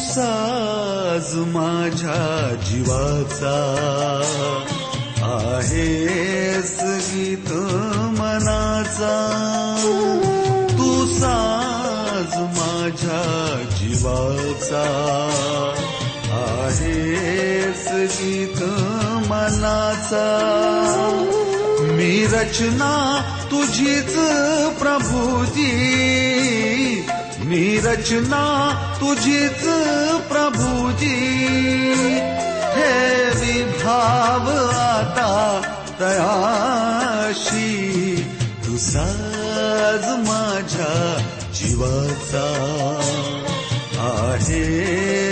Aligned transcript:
साज 0.00 1.34
माझ्या 1.36 2.54
जीवाचा. 2.66 3.56
आहेस 5.22 6.76
गीत 6.82 7.52
मनाचा. 8.20 9.16
तू 10.70 11.06
साज 11.06 12.38
माझ्या 12.38 13.56
जीवाचा. 13.70 14.84
आहेस 16.32 17.88
गीत 17.92 18.62
मनाचा. 19.30 20.26
मी 21.80 22.26
रचना 22.26 23.22
तुझीच 23.50 24.16
प्रभुजी. 24.78 26.39
मी 27.50 27.80
रचना 27.84 28.42
तुझीच 29.00 29.62
प्रभुजी. 30.28 31.16
हे 32.74 33.24
विभाव 33.40 34.50
आता 34.78 35.32
तयाशी 36.00 37.68
तुसाज 38.66 40.28
माझ्या 40.28 40.94
जीवाचा 41.54 42.46
आहे. 43.98 45.29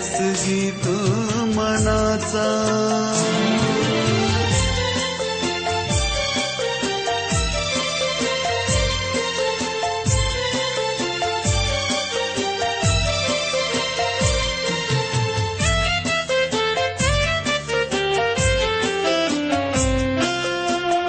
आहेस 0.00 0.44
गीत 0.44 0.86
मनाचा. 1.56 2.48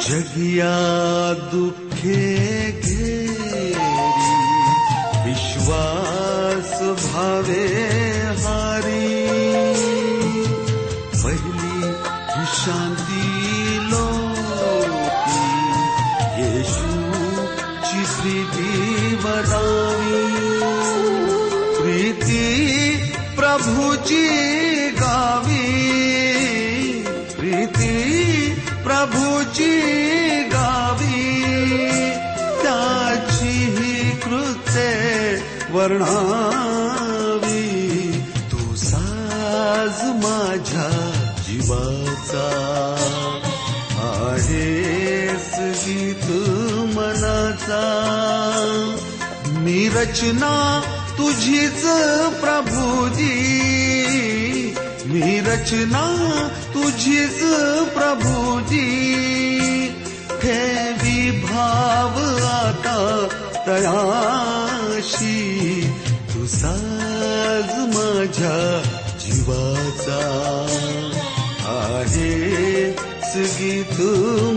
जगिया 0.06 0.74
दुःख 1.52 1.91
वर्णावी 35.72 37.62
तू 38.52 38.76
साज 38.76 40.04
माझ्या 40.04 41.12
जीवाचा. 41.48 42.48
आहेस 43.98 45.60
गीत 45.60 46.26
मनाचा. 46.98 48.08
मी 49.48 49.90
रचना 49.90 50.82
तुझीच 51.18 51.86
प्रभुजी. 52.42 53.58
मी 55.06 55.40
रचना 55.40 56.48
तुझीच 56.74 57.44
प्रभुजी. 57.94 59.08
हे 60.44 60.92
विभाव 60.92 62.46
आता 62.46 63.28
तयाशी 65.02 65.82
तू 66.34 66.46
साज 66.48 67.96
माझ्या 67.96 68.82
जीवाचा 69.20 70.20
आहे 71.66 72.92
गीत 73.36 74.02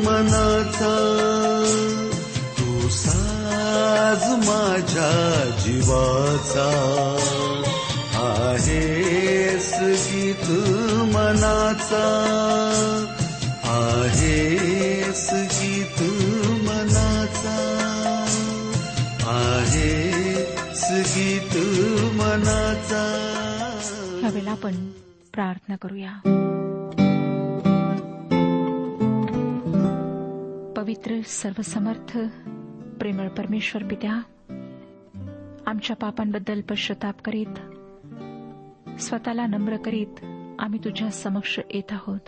मनाचा. 0.06 0.94
तू 2.58 2.88
साज 2.88 4.48
माझ्या 4.48 5.12
जीवाचा 5.64 6.68
आहेस 8.14 9.72
गीत 9.80 10.50
मनाचा. 11.14 12.04
आहेस 13.64 15.28
गीत 15.32 16.02
मनाचा. 16.64 17.60
आहे 19.26 20.13
गीत 21.00 21.56
मनाचा. 22.14 23.30
यावेळेला 24.22 24.50
आपण 24.50 24.90
प्रार्थना 25.32 25.76
करूया. 25.76 26.12
पवित्र 30.76 31.20
सर्वसमर्थ 31.26 32.18
प्रेमळ 32.98 33.28
परमेश्वर 33.28 33.82
पित्या 33.82 34.22
आमच्या 35.66 35.96
पापांबद्दल 35.96 36.60
पश्चाताप 36.60 37.14
करीत 37.24 37.54
स्वतःला 39.00 39.46
नम्र 39.46 39.76
करीत 39.76 40.24
आम्ही 40.58 40.78
तुझ्या 40.84 41.10
समक्ष 41.10 41.58
येत 41.70 41.92
आहोत. 41.92 42.20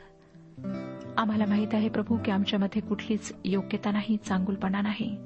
आम्हाला 1.19 1.45
माहीत 1.47 1.69
आहे 1.73 1.89
प्रभू 1.89 2.19
की 2.25 2.31
आमच्यामध्ये 2.31 2.83
कुठलीच 2.83 3.33
योग्यता 3.45 3.91
नाही 3.91 4.17
चांगुलपणा 4.17 4.81
नाही. 4.81 5.17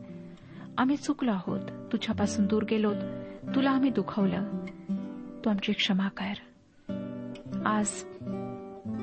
आम्ही 0.78 0.96
चुकलो 0.96 1.32
आहोत 1.32 1.60
तुझ्यापासून 1.92 2.46
दूर 2.46 2.62
गेलोत. 2.70 2.96
तुला 3.42 3.70
आम्ही 3.70 3.90
दुखावलं. 3.90 4.44
तू 5.44 5.50
आमची 5.50 5.72
क्षमा 5.72 6.08
कर. 6.08 6.32
आज 7.66 7.88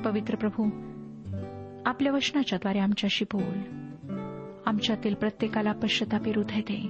पवित्र 0.04 0.36
प्रभू 0.36 0.70
आपल्या 1.86 2.12
वचनाच्याद्वारे 2.12 2.78
आमच्याशी 2.78 3.24
बोल. 3.32 3.58
आमच्यातील 4.66 5.14
प्रत्येकाला 5.14 5.72
पश्चतापी 5.72 6.30
हृदय 6.30 6.60
दे. 6.60 6.82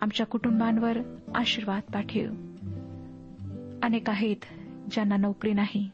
आमच्या 0.00 0.26
कुटुंबांवर 0.26 0.98
आशीर्वाद 1.34 1.82
पाठव. 1.94 2.30
अनेक 3.82 4.10
आहेत 4.10 4.44
ज्यांना 4.90 5.16
नोकरी 5.16 5.52
नाही. 5.52 5.90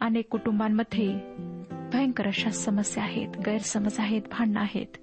अनेक 0.00 0.28
कुटुंबांमध्ये 0.28 1.20
भयंकर 1.92 2.26
अशा 2.26 2.50
समस्या 2.50 3.02
आहेत 3.02 3.28
गैरसमज 3.46 3.96
आहेत 3.98 4.22
भांडणं 4.30 4.60
आहेत. 4.60 4.96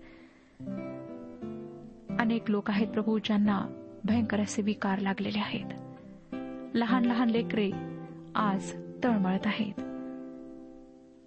अनेक 2.20 2.52
लोक 2.52 2.70
आहेत 2.70 2.88
प्रभू 2.88 3.20
ज्यांना 3.24 3.83
भयंकर 4.06 4.40
असे 4.40 4.62
विकार 4.62 5.00
लागलेले 5.00 5.40
आहेत. 5.40 5.66
लहान 6.76 7.06
लहान 7.06 7.30
लेकरे 7.30 7.72
आज 8.36 8.74
तळमळत 9.04 9.48
आहेत. 9.48 9.82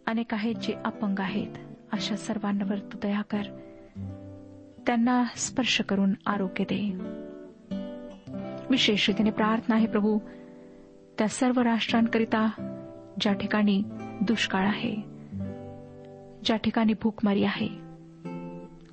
अनेक 0.06 0.34
आहेत 0.34 0.55
जे 0.55 0.75
अपंग 0.84 1.19
आहेत. 1.19 1.52
अशा 1.93 2.17
सर्वांवर 2.17 2.78
तू 2.78 2.99
दया 3.02 3.23
कर. 3.23 3.43
त्यांना 4.87 5.25
स्पर्श 5.37 5.81
करून 5.81 6.14
आरोग्य 6.26 6.64
दे. 6.64 6.90
विशेष 8.70 9.08
रीतीने 9.08 9.31
प्रार्थना 9.31 9.75
आहे 9.75 9.87
प्रभू. 9.87 10.19
त्या 11.19 11.28
सर्व 11.28 11.61
राष्ट्रांकरिता 11.61 12.46
ज्या 13.20 13.32
ठिकाणी 13.32 13.82
दुष्काळ 14.20 14.67
आहे 14.67 14.96
ज्या 16.44 16.56
ठिकाणी 16.56 16.93
भूकमारी 17.02 17.44
आहे 17.44 17.69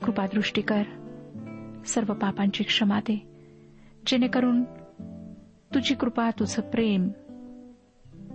कृपादृष्टी 0.05 0.61
कर. 0.61 0.83
सर्व 1.85 2.13
पापांची 2.13 2.63
क्षमा 2.63 2.99
दे. 2.99 3.32
जेणेकरून 4.07 4.63
तुझी 5.73 5.95
कृपा 5.95 6.29
तुझं 6.29 6.61
प्रेम 6.61 7.09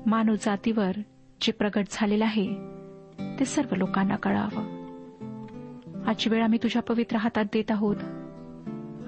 मानव 0.07 0.35
जातीवर 0.35 0.93
जे 1.41 1.53
प्रगट 1.53 1.87
झालेलं 1.91 2.25
आहे 2.25 2.55
ते 3.39 3.45
सर्व 3.45 3.75
लोकांना 3.75 4.17
कळावं. 4.17 4.79
आजची 6.07 6.31
वेळ 6.31 6.43
आम्ही 6.43 6.59
तुझ्या 6.63 6.83
पवित्र 6.83 7.17
हातात 7.17 7.45
देत 7.45 7.71
आहोत. 7.71 7.97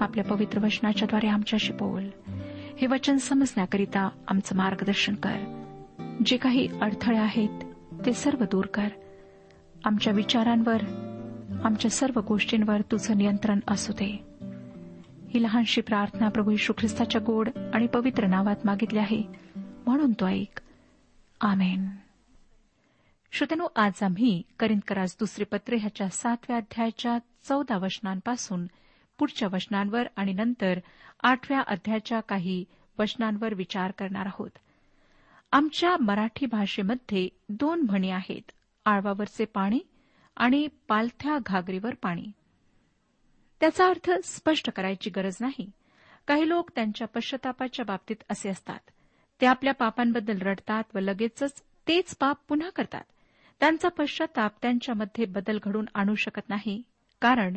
आपल्या 0.00 0.24
पवित्र 0.24 0.64
वचनाच्याद्वारे 0.64 1.26
आमच्याशी 1.26 1.72
बोल. 1.72 2.08
हे 2.78 2.86
वचन 2.86 3.16
समजण्याकरिता 3.16 4.08
आमचं 4.28 4.56
मार्गदर्शन 4.56 5.14
कर. 5.14 5.62
जे 6.26 6.36
काही 6.36 6.68
अडथळे 6.80 7.18
आहेत 7.18 7.64
ते 8.06 8.12
सर्व 8.12 8.44
दूर 8.44 8.66
कर. 8.66 8.88
आमच्या 9.84 10.12
विचारांवर 10.12 10.80
आमच्या 11.64 11.90
सर्व 11.90 12.20
गोष्टींवर 12.28 12.80
तुझं 12.80 13.16
नियंत्रण 13.16 13.60
असू 13.68 13.92
दे. 13.92 14.29
ही 15.34 15.42
लहानशी 15.42 15.80
प्रार्थना 15.80 16.28
प्रभू 16.28 16.50
यशू 16.50 16.72
ख्रिस्ताच्या 16.78 17.20
गोड 17.26 17.48
आणि 17.74 17.86
पवित्र 17.86 18.26
नावात 18.26 18.56
मागितली 18.64 18.98
आहे. 18.98 19.22
म्हणून 19.56 20.12
तो 20.12 20.26
ऐक. 20.26 20.60
आमेन. 21.40 21.88
श्रोत्यानो 23.32 23.68
आज 23.76 24.02
आम्ही 24.02 24.42
करिंदकराज 24.58 25.16
दुसरे 25.18 25.44
पत्र 25.44 25.76
ह्याच्या 25.76 26.08
सातव्या 26.08 26.56
अध्यायाच्या 26.56 27.18
चौदा 27.48 27.78
वचनांपासून 27.78 28.66
पुढच्या 29.18 29.48
वचनांवर 29.52 30.02
आणि 30.16 30.32
नंतर 30.32 30.78
आठव्या 31.22 31.60
अध्यायाच्या 31.60 32.20
काही 32.20 32.64
वचनांवर 32.98 33.54
विचार 33.54 33.90
करणार 33.90 34.26
आहोत. 34.26 34.50
आमच्या 35.52 35.96
मराठी 36.00 36.46
भाषेमध्ये 36.46 37.28
दोन 37.48 37.80
म्हणी 37.80 38.10
आहेत. 38.10 38.50
आळवावरचे 38.84 39.44
पाणी 39.44 39.78
आणि 40.36 40.68
पालथ्या 40.88 41.38
घागरीवर 41.46 41.94
पाणी. 41.94 42.26
त्याचा 43.60 43.88
अर्थ 43.88 44.10
स्पष्ट 44.24 44.70
करायची 44.70 45.10
गरज 45.10 45.36
नाही. 45.40 45.70
काही 46.26 46.48
लोक 46.48 46.70
त्यांच्या 46.74 47.06
पश्चातापाच्या 47.06 47.84
बाबतीत 47.84 48.16
असे 48.28 48.48
असतात. 48.48 48.78
ते 49.40 49.46
आपल्या 49.46 49.74
पापांबद्दल 49.74 50.38
रडतात 50.38 50.84
व 50.94 50.98
लगेचच 50.98 51.62
तेच 51.88 52.16
पाप 52.16 52.38
पुन्हा 52.48 52.70
करतात. 52.70 53.04
त्यांचा 53.60 53.88
पश्चाताप 53.88 54.52
त्यांच्यामध्ये 54.62 55.24
बदल 55.24 55.58
घडून 55.62 55.86
आणू 55.94 56.14
शकत 56.14 56.48
नाही 56.48 56.82
कारण 57.20 57.56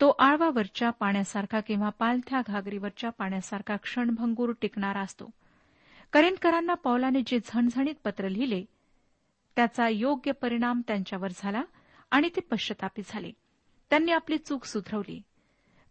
तो 0.00 0.08
आळवावरच्या 0.18 0.90
पाण्यासारखा 0.90 1.60
किंवा 1.60 1.88
पालथ्या 1.88 2.42
घागरीवरच्या 2.46 3.10
पाण्यासारखा 3.10 3.76
क्षणभंगूर 3.76 4.52
टिकणारा 4.60 5.00
असतो. 5.00 5.30
करेनकरांना 6.12 6.74
पौलाने 6.74 7.22
जे 7.26 7.38
झणझणीत 7.44 7.94
पत्र 8.04 8.28
लिहिले 8.28 8.64
त्याचा 9.56 9.88
योग्य 9.88 10.32
परिणाम 10.32 10.80
त्यांच्यावर 10.86 11.28
झाला 11.34 11.62
आणि 12.10 12.28
ते 12.36 12.40
पश्चातापी 12.40 13.02
झाले. 13.06 13.32
त्यांनी 13.90 14.12
आपली 14.12 14.38
चूक 14.38 14.64
सुधरवली. 14.64 15.22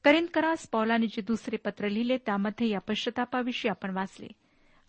करिंदकरास 0.08 0.66
पौलाने 0.68 1.08
जे 1.08 1.22
दुसरे 1.22 1.58
पत्र 1.58 1.88
लिहिले 1.90 2.18
त्यामध्ये 2.18 2.68
या 2.68 2.80
पश्चातापाविषयी 2.80 3.70
आपण 3.70 3.92
वाचले. 3.92 4.28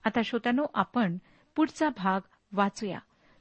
आता 0.04 0.20
श्रोत्यानो 0.24 0.66
आपण 0.74 1.16
पुढचा 1.56 1.88
भाग 1.88 2.20
वाचूया. 2.52 2.98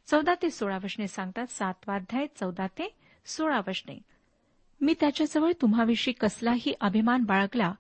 चौदा 0.08 0.34
ते 0.42 0.50
सोळा 0.50 0.78
वशने 0.84 1.08
सांगतात 1.08 1.48
सातवाध्याय 1.48 2.26
चौदा 2.36 2.68
ते 2.68 2.88
सोळा 3.26 3.60
वशने 3.68 3.98
मी 4.82 4.94
त्याच्याजवळ 5.00 5.52
तुम्हाविषयी 5.62 6.14
कसलाही 6.14 6.74
अभिमान 6.82 7.24
बाळगला 7.24 7.74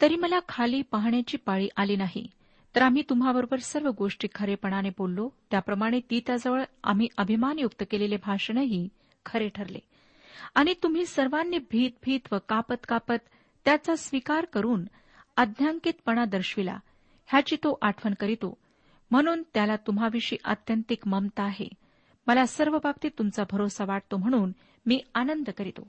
तरी 0.00 0.16
मला 0.16 0.40
खाली 0.48 0.82
पाहण्याची 0.82 1.36
पाळी 1.36 1.68
आली 1.76 1.96
नाही. 1.96 2.26
तर 2.74 2.82
आम्ही 2.82 3.02
तुम्हाबरोबर 3.10 3.58
सर्व 3.58 3.90
गोष्टी 3.98 4.28
खरेपणाने 4.34 4.90
बोललो 4.90 5.28
त्याप्रमाणे 5.50 6.00
ती 6.00 6.20
त्याजवळ 6.26 6.64
आम्ही 6.84 7.08
अभिमानयुक्त 7.18 7.82
केलेले 7.90 8.16
भाषणही 8.16 8.88
खरे 9.26 9.48
ठरले. 9.48 9.78
आणि 10.54 10.74
तुम्ही 10.82 11.06
सर्वांनी 11.06 11.58
भीत 11.58 11.90
भीत 12.02 12.20
व 12.32 12.36
कापत 12.48 12.86
कापत 12.88 13.28
त्याचा 13.64 13.96
स्वीकार 13.96 14.44
करून 14.44 14.84
अध्यांकितपणा 15.36 16.24
दर्शविला. 16.24 16.78
ह्याची 17.26 17.56
तो 17.56 17.78
आठवण 17.82 18.14
करीतो. 18.14 18.58
म्हणून 19.10 19.42
त्याला 19.54 19.76
तुम्हाविषयी 19.76 20.38
आत्यंतिक 20.44 21.08
ममता 21.08 21.42
आहे. 21.42 21.68
मला 22.26 22.46
सर्व 22.46 22.78
बाबतीत 22.78 23.10
तुमचा 23.18 23.42
भरोसा 23.50 23.84
वाटतो 23.84 24.16
म्हणून 24.16 24.52
मी 24.86 25.00
आनंद 25.14 25.50
करीतो. 25.50 25.88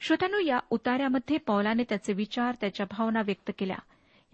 श्रोत्यानो 0.00 0.38
या 0.38 0.58
उतार्यामध्ये 0.70 1.38
पौलाने 1.38 1.82
त्याचे 1.82 2.12
विचार 2.12 2.54
त्याच्या 2.60 2.86
भावना 2.90 3.20
व्यक्त 3.20 3.50
केल्या. 3.58 3.76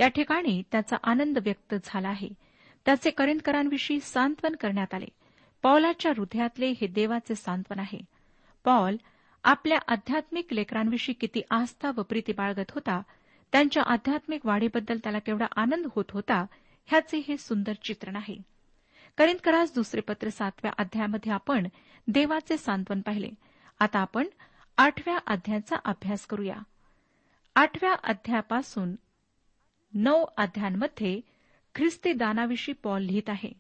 या 0.01 0.09
ठिकाणी 0.09 0.63
त्याचा 0.73 0.97
आनंद 1.03 1.39
व्यक्त 1.39 1.75
झाला 1.85 2.09
आहे. 2.09 2.29
त्याचे 2.85 3.11
करिंदकरांविषयी 3.11 4.01
सांत्वन 4.01 4.55
करण्यात 4.55 4.95
आले. 4.95 5.07
पौलाच्या 5.63 6.13
हृदयातले 6.17 6.67
हे 6.67 6.87
देवाचे 6.87 7.35
सांत्वन 7.35 7.79
आहे. 7.79 8.14
पॉल 8.65 8.97
आपल्या 9.45 9.79
आध्यात्मिक 9.89 10.53
लेकरांविषयी 10.53 11.15
किती 11.15 11.41
आस्था 11.51 11.91
व 11.97 12.03
प्रीती 12.03 12.33
बाळगत 12.33 12.71
होता 12.71 13.03
त्यांच्या 13.53 13.83
आध्यात्मिक 13.83 14.47
वाढीबद्दल 14.47 14.99
त्याला 15.03 15.19
केवढा 15.19 15.47
आनंद 15.57 15.87
होत 15.95 16.05
होता 16.11 16.47
ह्याचे 16.87 17.19
हे 17.29 17.37
सुंदर 17.37 17.73
चित्रण 17.83 18.17
आहे. 18.17 18.37
करिंदकरास 19.19 19.75
दुसरे 19.75 20.01
पत्र 20.01 20.29
सातव्या 20.29 20.73
अध्यायामध्ये 20.79 21.33
आपण 21.33 21.67
देवाचे 22.09 22.57
सांत्वन 22.57 23.01
पाहिले. 23.01 23.31
आता 23.81 23.99
आपण 23.99 24.27
आठव्या 24.79 25.19
अध्यायाचा 25.27 25.77
अभ्यास 25.85 26.27
करूया. 26.27 26.57
आठव्या 27.55 27.93
अध्यायापासून 27.93 28.95
नऊ 29.95 30.25
अध्यायांमध्ये 30.37 31.21
ख्रिस्ती 31.75 32.13
दानाविषयी 32.13 32.75
पॉल 32.75 33.03
लिहित 33.03 33.31
आहे. 33.31 33.53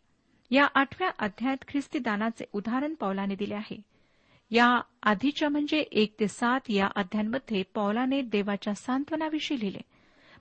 या 0.51 0.67
आठव्या 0.75 1.11
अध्यायात 1.19 1.65
ख्रिस्ती 1.69 1.99
दानाचे 1.99 2.45
उदाहरण 2.53 2.95
पौलाने 2.95 3.35
दिले 3.35 3.55
आहे. 3.55 3.94
या 4.51 4.81
आधीच्या 5.03 5.49
म्हणजे 5.49 5.79
एक 5.79 6.21
ते 6.21 6.29
सात 6.29 6.61
या 6.69 6.89
अध्यांमध्ये 6.97 7.63
पौलाने 7.63 8.23
देवाच्या 8.23 8.75
सांत्वनाविषयी 8.75 9.61
लिहिले. 9.61 9.79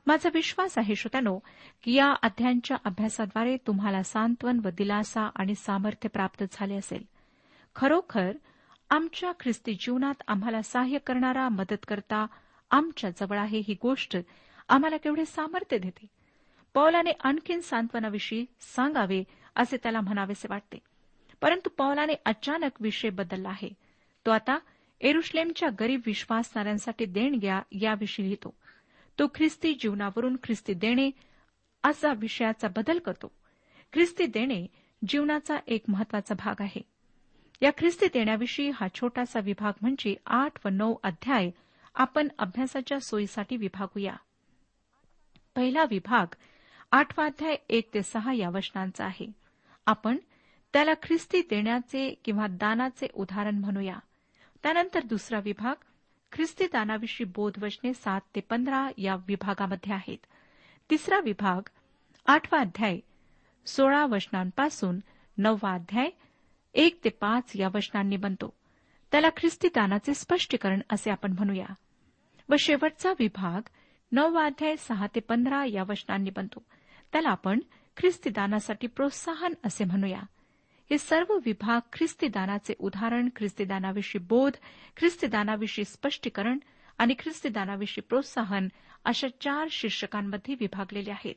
माझा 0.08 0.30
विश्वास 0.34 0.78
आहे 0.78 0.96
श्रोत्यानो 0.96 1.40
की 1.84 1.94
या 1.94 2.14
अध्यांच्या 2.22 2.78
अभ्यासाद्वारे 2.86 3.58
तुम्हाला 3.68 4.04
सांत्वन 4.04 4.60
व 4.66 4.70
दिलासा 4.70 5.30
आणि 5.36 5.56
सामर्थ्य 5.56 6.10
प्राप्त 6.10 6.44
झाले 6.52 6.76
असेल. 6.76 7.04
खरोखर 7.76 8.32
आमच्या 8.90 9.32
ख्रिस्ती 9.40 9.74
जीवनात 9.74 10.24
आम्हाला 10.28 10.62
सहाय्य 10.62 10.98
करणारा 10.98 11.50
मदत 11.50 11.86
करता 11.88 12.26
आमच्या 12.72 13.10
जवळ 13.10 13.38
आहे 13.38 13.60
ही 13.60 13.76
गोष्ट 13.82 14.18
आम्हाला 14.70 14.98
केवढे 14.98 15.26
सामर्थ्य 15.26 15.78
देते. 15.78 16.08
पौलाने 16.74 17.12
आणखीन 17.24 17.60
सांत्वनाविषयी 17.60 18.46
सांगावे 18.60 19.24
असे 19.56 19.78
त्याला 19.78 20.02
म्हणावेसे 20.02 20.48
वाटते. 20.50 20.78
परंतु 21.42 21.70
पौलाने 21.70 22.14
अचानक 22.26 22.72
विषय 22.80 23.10
बदलला 23.10 23.50
आहे. 23.50 23.83
तो 24.26 24.32
आता 24.32 24.60
एरुश्लेमच्या 25.02 25.70
गरीब 25.80 26.02
विश्वासणाऱ्यांसाठी 26.06 27.06
देणग्या 27.06 27.62
याविषयी 27.72 28.26
लिहितो. 28.26 28.54
तो 29.20 29.28
ख्रिस्ती 29.28 29.74
जीवनावरून 29.74 30.38
ख्रिस्ती 30.44 30.74
देणे 30.74 31.12
असा 31.84 32.14
विषयाचा 32.14 32.68
बदल 32.68 33.00
करतो. 33.00 33.32
ख्रिस्ती 33.94 34.26
देणे 34.26 34.68
जीवनाचा 35.08 35.58
एक 35.68 35.84
महत्त्वाचा 35.88 36.36
भाग 36.36 36.62
आहे. 36.62 36.82
या 37.62 37.72
ख्रिस्ती 37.78 38.06
देण्याविषयी 38.06 38.70
हा 38.70 38.88
छोटासा 38.96 39.40
विभाग 39.40 39.74
म्हणजे 39.82 40.16
आठ 40.26 40.66
व 40.66 40.70
नऊ 40.70 40.96
अध्याय 41.04 41.50
आपण 41.96 42.28
अभ्यासाच्या 42.40 43.00
सोयीसाठी 43.00 43.58
विभागूया. 43.58 44.16
पहिला 45.56 45.84
विभाग 45.84 46.36
आठवा 46.92 47.26
अध्याय 47.26 47.56
एक 47.70 47.94
ते 47.94 48.04
सहा 48.04 48.34
या 48.34 48.50
वचनांचा 48.50 49.06
आहे. 49.06 49.32
आपण 49.86 50.18
त्याला 50.74 50.94
ख्रिस्ती 50.94 51.42
देण्याचे 51.42 52.14
किंवा 52.26 52.48
दानाचे 52.48 53.08
उदाहरण 53.14 53.56
म्हणूया. 53.56 54.00
त्यानंतर 54.64 55.04
दुसरा 55.04 55.40
विभाग 55.40 55.76
ख्रिस्ती 56.32 56.66
दानाविषयी 56.66 57.32
बोधवचने 57.36 57.94
सात 57.94 58.22
ते 58.36 58.40
पंधरा 58.40 58.90
या 58.98 59.16
विभागामध्ये 59.16 59.94
आहेत. 59.94 60.18
तिसरा 60.90 61.20
विभाग 61.20 61.70
आठवा 62.26 62.60
अध्याय 62.60 63.00
सोळा 63.66 64.06
वचनांपासून 64.06 65.00
नववा 65.38 65.74
अध्याय 65.74 66.10
एक 66.74 67.04
ते 67.04 67.10
पाच 67.10 67.52
या 67.56 67.68
वचनांनी 67.74 68.18
बनतो. 68.18 68.54
त्याला 69.12 69.30
ख्रिस्ती 69.30 69.68
दानाचे 69.68 70.14
स्पष्टीकरण 70.14 70.82
असे 70.90 71.12
आपण 71.12 71.32
म्हणूया. 71.32 71.66
व 72.50 72.56
शेवटचा 72.60 73.12
विभाग 73.20 73.62
नववा 74.12 74.46
अध्याय 74.46 74.76
सहा 74.76 75.08
ते 75.08 75.20
पंधरा 75.20 75.66
या 75.66 75.84
वचनांनी 75.84 76.30
बनतो. 76.30 76.64
त्याला 77.12 77.30
आपण 77.30 77.60
ख्रिस्ती 77.98 78.30
दानासाठी 78.30 78.88
प्रोत्साहन 78.88 79.54
असे 79.66 79.84
म्हणूया. 79.86 80.22
हे 80.94 80.98
सर्व 80.98 81.38
विभाग 81.46 81.82
ख्रिस्तीदानाचे 81.94 82.74
उदाहरण 82.80 83.30
ख्रिस्तीदानाविषयी 83.36 84.26
बोध 84.30 84.52
ख्रिस्तीदानाविषयी 84.98 85.86
स्पष्टीकरण 85.86 86.58
आणि 86.98 87.14
ख्रिस्तीदानाविषयी 87.20 88.02
प्रोत्साहन 88.02 88.68
अशा 89.06 89.28
चार 89.42 89.68
शीर्षकांमध्ये 89.72 90.56
विभागलेले 90.60 91.12
आहेत. 91.12 91.36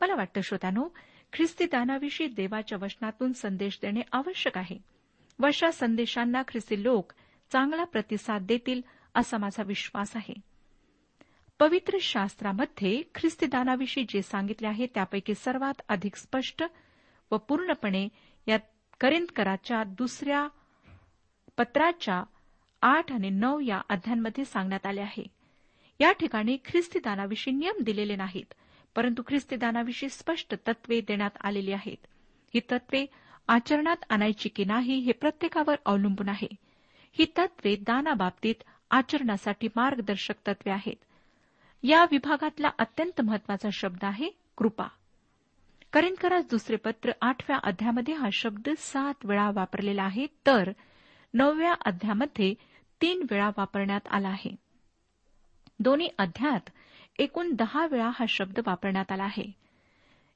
मला 0.00 0.14
वाटतं 0.14 0.40
श्रोत्यानो 0.40 0.88
ख्रिस्तीदानाविषयी 1.32 2.26
देवाच्या 2.26 2.78
वचनातून 2.82 3.32
संदेश 3.32 3.78
देणे 3.82 4.00
आवश्यक 4.12 4.58
आहे. 4.58 4.78
वशा 5.38 5.70
संदेशांना 5.70 6.42
ख्रिस्ती 6.48 6.82
लोक 6.82 7.12
चांगला 7.52 7.84
प्रतिसाद 7.84 8.42
देतील 8.42 8.80
असा 9.14 9.38
माझा 9.38 9.62
विश्वास 9.62 10.16
आहे. 10.16 10.34
पवित्र 11.58 11.98
शास्त्रामध्ये 12.00 13.02
ख्रिस्तीदानाविषयी 13.14 14.04
जे 14.08 14.22
सांगितले 14.22 14.68
आहे 14.68 14.86
त्यापैकी 14.86 15.34
सर्वात 15.34 15.82
अधिक 15.88 16.16
स्पष्ट 16.16 16.64
व 17.30 17.36
पूर्णपणे 17.36 18.08
या 18.48 18.58
करिंदकराच्या 19.02 19.84
दुसऱ्या 19.84 20.48
पत्राच्या 21.58 22.22
आठ 22.82 23.12
आणि 23.12 23.30
नऊ 23.30 23.60
या 23.60 23.80
अध्यायांमध्ये 23.88 24.44
सांगण्यात 24.44 24.86
आले 24.86 25.00
आहे. 25.00 25.26
या 26.00 26.12
ठिकाणी 26.12 26.56
ख्रिस्तीदानाविषयी 26.64 27.54
नियम 27.54 27.82
दिलेले 27.82 28.16
नाहीत 28.16 28.54
परंतु 28.96 29.22
ख्रिस्तीदानाविषयी 29.26 30.08
स्पष्ट 30.08 30.54
तत्वे 30.54 31.00
देण्यात 31.00 31.30
आलेली 31.44 31.72
आहेत. 31.72 32.06
ही 32.54 32.60
तत्वे 32.60 33.06
आचरणात 33.48 33.96
आणायची 34.10 34.48
की 34.48 34.64
नाही 34.64 34.98
हे 34.98 35.12
प्रत्येकावर 35.12 35.74
अवलंबून 35.84 36.28
आहे. 36.28 36.48
ही 37.12 37.24
तत्वे 37.24 37.76
दानाबाबतीत 37.76 38.62
आचरणासाठी 38.90 39.68
मार्गदर्शक 39.76 40.34
तत्वे 40.46 40.70
आहेत. 40.70 41.04
या 41.82 42.04
विभागातला 42.10 42.70
अत्यंत 42.78 43.20
महत्त्वाचा 43.20 43.68
शब्द 43.72 44.04
आहे 44.04 44.30
कृपा. 44.56 44.84
करिंदकरास 45.92 46.44
दुसरे 46.50 46.76
पत्र 46.76 47.12
आठव्या 47.20 47.56
अध्यामध्ये 47.56 48.14
हा 48.14 48.28
शब्द 48.32 48.68
सात 48.78 49.14
वेळा 49.24 49.50
वापरलेला 49.50 50.02
आहे 50.02 50.26
तर 50.46 50.70
नवव्या 51.34 51.74
अध्यामध्ये 51.84 52.54
तीन 53.00 53.26
वेळा 53.30 53.48
वापरण्यात 53.48 54.00
आला 54.10 54.28
आहे. 54.28 54.56
दोन्ही 55.80 56.08
अध्यात 56.18 56.70
एकूण 57.18 57.54
दहा 57.54 57.86
वेळा 57.86 58.10
हा 58.14 58.24
शब्द 58.28 58.60
वापरण्यात 58.66 59.12
आला 59.12 59.24
आहे. 59.24 59.52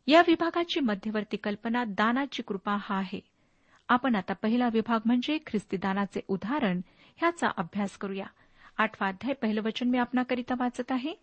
या 0.07 0.21
विभागाची 0.21 0.81
मध्यवर्ती 0.81 1.37
कल्पना 1.37 1.85
दानाची 1.85 2.43
कृपा 2.43 2.77
हा 2.81 2.97
आहे. 2.97 3.21
आपण 3.89 4.15
आता 4.15 4.33
पहिला 4.33 4.69
विभाग 4.73 5.01
म्हणजे 5.05 5.39
ख्रिस्ती 5.47 5.77
दानाचे 5.77 6.21
उदाहरण 6.29 6.81
ह्याचा 7.17 7.51
अभ्यास 7.57 7.99
करूया. 7.99 8.27
आठवा 8.79 9.09
अध्याय 9.09 9.35
पहिलं 9.35 9.63
वचन 9.63 9.89
मी 9.89 9.99
आपणाकरिता 9.99 10.55
वाचत 10.59 10.93
आहे. 10.93 11.15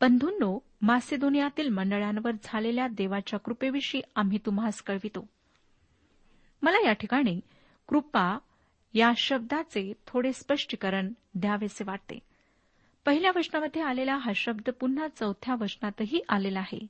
बंधूंनो 0.00 0.58
मासेदोनियातील 0.82 1.68
मंडळांवर 1.68 2.30
झालेल्या 2.44 2.86
देवाच्या 2.86 3.38
कृपेविषयी 3.38 4.00
आम्ही 4.16 4.38
तुम्हास 4.46 4.82
कळवितो. 4.82 5.28
मला 6.62 6.76
या 6.86 6.92
ठिकाणी 6.92 7.40
कृपा 7.88 8.38
या 8.94 9.12
शब्दाचे 9.16 9.92
थोडे 10.06 10.32
स्पष्टीकरण 10.32 11.12
द्यावेसे 11.34 11.84
वाटते. 11.84 12.18
पहिल्या 13.06 13.32
वचनामध्ये 13.36 13.82
आलेला 13.82 14.16
हा 14.16 14.32
शब्द 14.34 14.70
पुन्हा 14.70 15.08
चौथ्या 15.08 15.54
वचनातही 15.60 16.20
आलेला 16.28 16.58
आहे. 16.58 16.86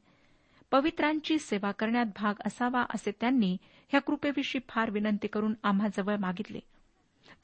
पवित्रांची 0.70 1.38
सेवा 1.38 1.73
करण्यात 1.73 2.06
भाग 2.16 2.34
असावा 2.46 2.84
असे 2.94 3.11
त्यांनी 3.20 3.56
ह्या 3.88 4.00
कृपेविषयी 4.00 4.61
फार 4.68 4.90
विनंती 4.90 5.26
करून 5.26 5.54
आम्हाजवळ 5.62 6.16
मागितले. 6.16 6.61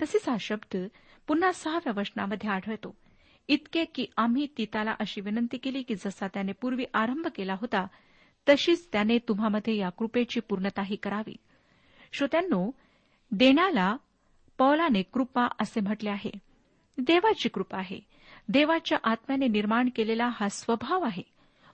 तसेच 0.02 0.28
हा 0.28 0.36
शब्द 0.40 0.76
पुन्हा 1.26 1.52
सहाव्या 1.52 1.92
वचनामध्ये 1.96 2.50
आढळतो. 2.50 2.94
इतके 3.50 3.84
की 3.84 4.06
आम्ही 4.16 4.46
तिताला 4.58 4.94
अशी 5.00 5.20
विनंती 5.20 5.56
केली 5.56 5.82
की 5.82 5.94
जसा 5.94 6.26
त्याने 6.26 6.52
पूर्वी 6.52 6.84
आरंभ 6.94 7.26
केला 7.26 7.54
होता 7.54 7.86
तशीच 8.48 8.88
त्याने 8.92 9.18
तुम्हामध्ये 9.18 9.76
या 9.76 9.88
कृपेची 9.88 10.40
पूर्णताही 10.40 10.96
करावी. 10.96 11.36
श्रोत्यांनो 12.12 12.70
देण्याला 13.30 13.96
पौलाने 14.58 15.02
कृपा 15.02 15.48
असे 15.58 15.80
म्हटले 15.80 16.10
आहे. 16.10 16.30
देवाची 16.98 17.48
कृपा 17.48 17.78
आहे. 17.78 18.00
देवाच्या 18.48 18.98
आत्म्याने 19.04 19.46
निर्माण 19.46 19.88
केलेला 19.96 20.28
हा 20.32 20.48
स्वभाव 20.48 21.02
आहे. 21.02 21.22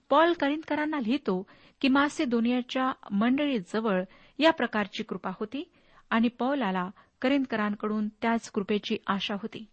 पॉल 0.09 0.33
करिंदकरांना 0.33 0.99
लिहितो 0.99 1.47
की 1.81 1.87
मासे 1.87 2.25
दुनियाच्या 2.25 2.91
मंडळीजवळ 3.11 4.03
या 4.39 4.51
प्रकारची 4.51 5.03
कृपा 5.03 5.29
होती 5.29 5.71
आणि 6.09 6.27
पौलाला 6.27 6.89
करिंदकरांकडून 7.21 8.07
त्याच 8.07 8.51
कृपेची 8.51 8.97
आशा 9.07 9.33
होती. 9.33 9.65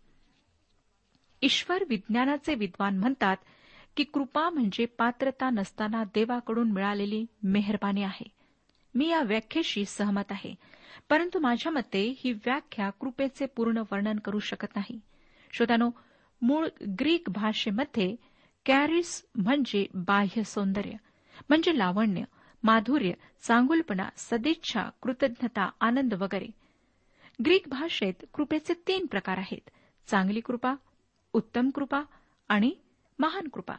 ईश्वर 1.45 1.85
विज्ञानाचे 1.89 2.55
विद्वान 2.55 2.99
म्हणतात 2.99 3.37
की 3.97 4.05
कृपा 4.05 4.51
म्हणजे 4.51 4.87
पात्रता 4.87 5.51
नसताना 5.51 6.05
देवाकडून 6.05 6.73
मिळालेली 6.73 7.27
मेहरबानी 7.43 8.03
आहे. 8.03 8.27
मी 8.95 9.09
या 9.09 9.23
व्याख्येशी 9.23 9.85
सहमत 9.85 10.31
आहे 10.31 10.55
परंतु 11.11 11.39
माझ्या 11.39 11.73
मते 11.73 12.15
ही 12.19 12.33
व्याख्या 12.33 12.91
कृपेचे 12.91 13.47
पूर्ण 13.47 13.79
वर्णन 13.79 14.19
करू 14.19 14.39
शकत 14.39 14.77
नाही. 14.77 15.01
श्रोतानो 15.53 15.91
मूळ 16.43 16.69
ग्रीक 17.01 17.31
भाषेमध्ये 17.31 18.17
कॅरिस 18.67 19.27
म्हणजे 19.35 19.87
बाह्य 19.95 20.43
सौंदर्य 20.43 20.93
म्हणजे 21.49 21.79
लावण्य 21.79 22.23
माधुर्य 22.63 23.13
चांगुलपणा 23.43 24.09
सदिच्छा 24.17 24.83
कृतज्ञता 25.03 25.71
आनंद 25.81 26.15
वगैरे. 26.15 26.47
ग्रीक 27.45 27.69
भाषेत 27.69 28.15
कृपेचे 28.35 28.75
तीन 28.89 29.07
प्रकार 29.07 29.39
आहेत. 29.39 29.71
चांगली 30.07 30.41
कृपा 30.41 30.75
उत्तम 31.35 31.71
कृपा 31.71 32.03
आणि 32.49 32.73
महान 33.19 33.49
कृपा. 33.49 33.75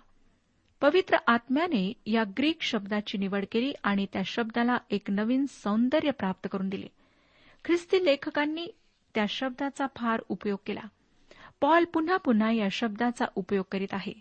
पवित्र 0.82 1.18
आत्म्याने 1.28 1.94
या 2.06 2.24
ग्रीक 2.24 2.62
शब्दाची 2.62 3.18
निवड 3.18 3.46
केली 3.52 3.74
आणि 3.84 4.06
त्या 4.14 4.22
शब्दाला 4.26 4.78
एक 4.90 5.12
नवीन 5.12 5.46
सौंदर्य 5.46 6.12
प्राप्त 6.12 6.48
करून 6.52 6.70
दिले. 6.70 6.88
ख्रिस्ती 7.66 8.06
लेखकांनी 8.06 8.68
त्या 9.16 9.26
शब्दाचा 9.30 9.88
फार 9.96 10.22
उपयोग 10.30 10.58
केला. 10.66 10.80
पॉल 11.62 11.86
पुन्हा 11.86 12.18
पुन्हा 12.18 12.52
या 12.52 12.68
शब्दाचा 12.72 13.26
उपयोग 13.36 13.66
करीत 13.72 13.94
आहे. 13.94 14.14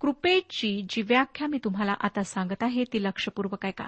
कृपेची 0.00 0.86
जी 0.88 1.02
व्याख्या 1.02 1.46
मी 1.46 1.58
तुम्हाला 1.64 1.92
आता 1.92 2.22
सांगत 2.22 2.62
आहे 2.62 2.84
ती 2.84 3.02
लक्षपूर्वक 3.02 3.64
आहे 3.64 3.72
का 3.72 3.86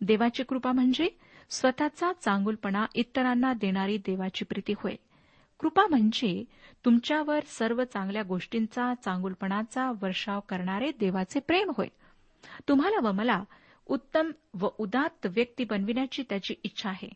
देवाची 0.00 0.42
कृपा 0.42 0.72
म्हणजे 0.72 1.08
स्वतःचा 1.50 2.12
चांगुलपणा 2.12 2.86
इतरांना 2.94 3.52
देणारी 3.54 3.98
देवाची 3.98 4.44
प्रीती 4.44 4.72
होय. 4.72 4.94
कृपा 5.58 5.86
म्हणजे 5.86 6.44
तुमच्यावर 6.84 7.40
सर्व 7.46 7.84
चांगल्या 7.84 8.22
गोष्टींचा 8.22 8.94
चांगुलपणाचा 8.94 9.92
वर्षाव 10.02 10.40
करणारे 10.40 10.90
देवाचे 11.00 11.40
प्रेम 11.40 11.72
होय. 11.76 11.88
तुम्हाला 12.68 13.08
व 13.08 13.12
मला 13.12 13.44
उत्तम 13.86 14.30
व 14.54 14.68
उदात्त 14.78 15.26
व्यक्ती 15.26 15.64
बनविण्याची 15.64 16.22
त्याची 16.22 16.54
इच्छा 16.64 16.88
आहे. 16.88 17.08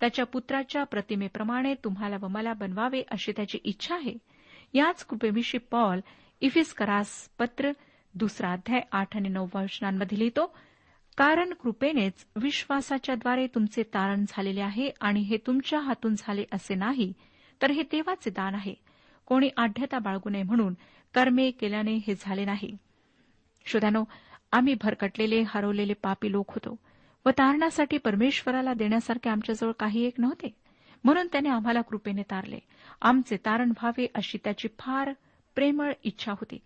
त्याच्या 0.00 0.26
पुत्राच्या 0.26 0.84
प्रतिमेप्रमाणे 0.84 1.74
तुम्हाला 1.74 2.16
व 2.22 2.28
मला 2.28 2.52
बनवावे 2.52 3.02
अशी 3.10 3.32
त्याची 3.32 3.58
इच्छा 3.64 3.94
आहे. 3.94 4.14
याच 4.74 5.04
कृपेविषयी 5.04 5.60
पॉल 5.70 6.00
करास 6.78 7.30
पत्र 7.38 7.72
दुसरा 8.14 8.52
अध्याय 8.52 8.80
आठ 8.92 9.16
आणि 9.16 9.28
नऊ 9.28 9.46
वचनांमध्ये 9.54 10.18
लिहितो 10.18 10.56
कारण 11.18 11.52
कृपेनेच 11.52 12.26
विश्वासाच्याद्वारे 12.36 13.46
तुमचे 13.46 13.82
तारण 13.82 14.24
झालेले 14.28 14.60
आहे 14.60 14.90
आणि 15.00 15.20
हे 15.20 15.36
तुमच्या 15.36 15.80
हातून 15.80 16.14
झाले 16.18 16.44
असे 16.52 16.74
नाही. 16.74 17.12
तर 17.62 17.70
हे 17.70 17.82
देवाचे 17.82 18.30
दान 18.30 18.54
आहे. 18.54 18.74
कोणी 19.26 19.48
आढ्यता 19.56 19.98
बाळगू 19.98 20.30
नये 20.30 20.42
म्हणून 20.42 20.74
कर्मे 21.14 21.50
केल्याने 21.50 21.94
हे 21.94 22.14
झाले 22.20 22.44
नाही. 22.44 22.76
श्रोत्यानो 23.66 24.04
आम्ही 24.52 24.74
भरकटलेले 24.74 25.44
हरवलेले 25.48 25.92
पापी 25.92 26.32
लोक 26.32 26.50
होतो 26.50 26.76
व 27.26 27.30
तारणासाठी 27.30 27.98
परमेश्वराला 27.98 28.74
देण्यासारखे 28.74 29.30
आमच्याजवळ 29.30 29.72
काही 29.72 30.04
एक 30.04 30.14
नव्हते. 30.18 30.54
म्हणून 31.04 31.26
त्याने 31.26 31.48
आम्हाला 31.48 31.80
कृपेने 31.80 32.22
तारले. 32.22 32.58
आमचे 33.02 33.36
तारण 33.36 33.70
व्हावे 33.70 34.06
अशी 34.14 34.38
त्याची 34.44 34.68
फार 34.78 35.12
प्रेमळ 35.54 35.92
इच्छा 36.04 36.32
होती. 36.32 36.58